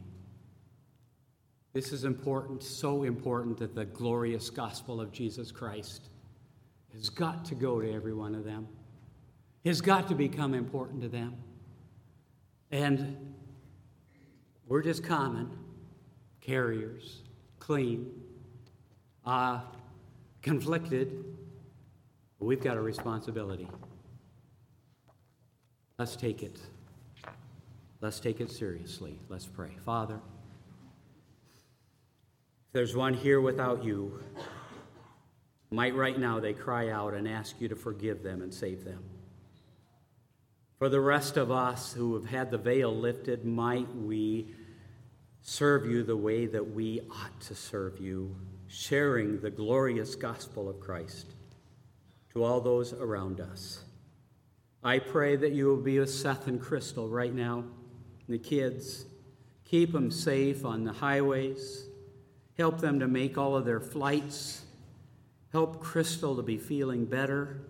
This 1.76 1.92
is 1.92 2.06
important, 2.06 2.64
so 2.64 3.04
important 3.04 3.58
that 3.58 3.76
the 3.76 3.84
glorious 3.84 4.50
gospel 4.50 5.02
of 5.02 5.12
Jesus 5.12 5.52
Christ 5.52 6.08
has 6.94 7.10
got 7.10 7.44
to 7.44 7.54
go 7.54 7.82
to 7.82 7.94
every 7.94 8.14
one 8.14 8.34
of 8.34 8.46
them, 8.46 8.66
has 9.66 9.82
got 9.82 10.08
to 10.08 10.16
become 10.16 10.54
important 10.54 11.02
to 11.02 11.10
them. 11.10 11.36
And 12.72 13.36
we're 14.66 14.84
just 14.84 15.04
common 15.04 15.52
carriers, 16.40 17.24
clean, 17.60 18.10
uh, 19.26 19.60
conflicted, 20.42 21.26
we've 22.40 22.64
got 22.64 22.78
a 22.78 22.82
responsibility. 22.82 23.68
Let's 26.00 26.16
take 26.16 26.42
it. 26.42 26.58
Let's 28.00 28.22
take 28.22 28.40
it 28.40 28.50
seriously. 28.50 29.20
Let's 29.28 29.46
pray. 29.46 29.72
Father, 29.84 30.22
there's 32.76 32.94
one 32.94 33.14
here 33.14 33.40
without 33.40 33.86
you, 33.86 34.22
might 35.72 35.96
right 35.96 36.20
now 36.20 36.42
they 36.42 36.52
cry 36.52 36.90
out 36.90 37.14
and 37.14 37.26
ask 37.26 37.56
you 37.62 37.70
to 37.70 37.76
forgive 37.76 38.22
them 38.22 38.42
and 38.42 38.54
save 38.54 38.84
them. 38.84 39.02
For 40.78 40.90
the 40.90 41.00
rest 41.00 41.38
of 41.38 41.52
us 41.52 41.94
who 41.94 42.16
have 42.16 42.26
had 42.26 42.52
the 42.52 42.58
veil 42.58 42.94
lifted, 42.94 43.46
might 43.46 43.88
we 43.96 44.54
serve 45.42 45.86
you 45.86 46.04
the 46.04 46.18
way 46.18 46.48
that 46.48 46.76
we 46.76 47.00
ought 47.10 47.40
to 47.44 47.56
serve 47.56 47.98
you, 47.98 48.36
sharing 48.68 49.40
the 49.40 49.52
glorious 49.52 50.14
gospel 50.16 50.68
of 50.68 50.82
Christ 50.82 51.28
to 52.34 52.44
all 52.44 52.60
those 52.60 52.92
around 52.92 53.40
us. 53.40 53.86
I 54.84 55.00
pray 55.00 55.38
that 55.38 55.54
you 55.54 55.68
will 55.68 55.82
be 55.82 55.98
with 55.98 56.10
Seth 56.10 56.48
and 56.48 56.60
Crystal 56.60 57.08
right 57.08 57.34
now, 57.34 57.60
and 57.60 57.70
the 58.28 58.38
kids. 58.38 59.06
Keep 59.64 59.94
them 59.94 60.12
safe 60.12 60.66
on 60.66 60.84
the 60.84 60.92
highways. 60.92 61.86
Help 62.58 62.80
them 62.80 63.00
to 63.00 63.08
make 63.08 63.38
all 63.38 63.56
of 63.56 63.66
their 63.66 63.80
flights. 63.80 64.64
Help 65.52 65.82
Crystal 65.82 66.36
to 66.36 66.42
be 66.42 66.58
feeling 66.58 67.06
better 67.06 67.62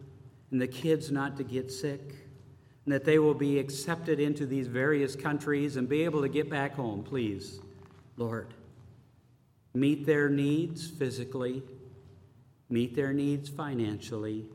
and 0.51 0.61
the 0.61 0.67
kids 0.67 1.11
not 1.11 1.38
to 1.38 1.43
get 1.43 1.71
sick. 1.71 2.15
And 2.86 2.93
that 2.93 3.03
they 3.03 3.17
will 3.17 3.33
be 3.33 3.57
accepted 3.57 4.19
into 4.19 4.45
these 4.45 4.67
various 4.67 5.15
countries 5.15 5.75
and 5.75 5.89
be 5.89 6.03
able 6.03 6.21
to 6.21 6.29
get 6.29 6.49
back 6.49 6.75
home, 6.75 7.03
please. 7.03 7.59
Lord. 8.17 8.53
Meet 9.73 10.05
their 10.05 10.29
needs 10.29 10.89
physically, 10.89 11.61
meet 12.69 12.95
their 12.95 13.11
needs 13.11 13.49
financially. 13.49 14.45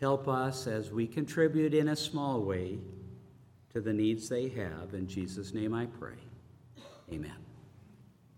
Help 0.00 0.28
us 0.28 0.68
as 0.68 0.92
we 0.92 1.08
contribute 1.08 1.74
in 1.74 1.88
a 1.88 1.96
small 1.96 2.42
way 2.42 2.78
to 3.72 3.80
the 3.80 3.92
needs 3.92 4.28
they 4.28 4.48
have. 4.50 4.94
In 4.94 5.08
Jesus' 5.08 5.52
name 5.52 5.74
I 5.74 5.86
pray. 5.86 6.18
Amen. 7.12 7.47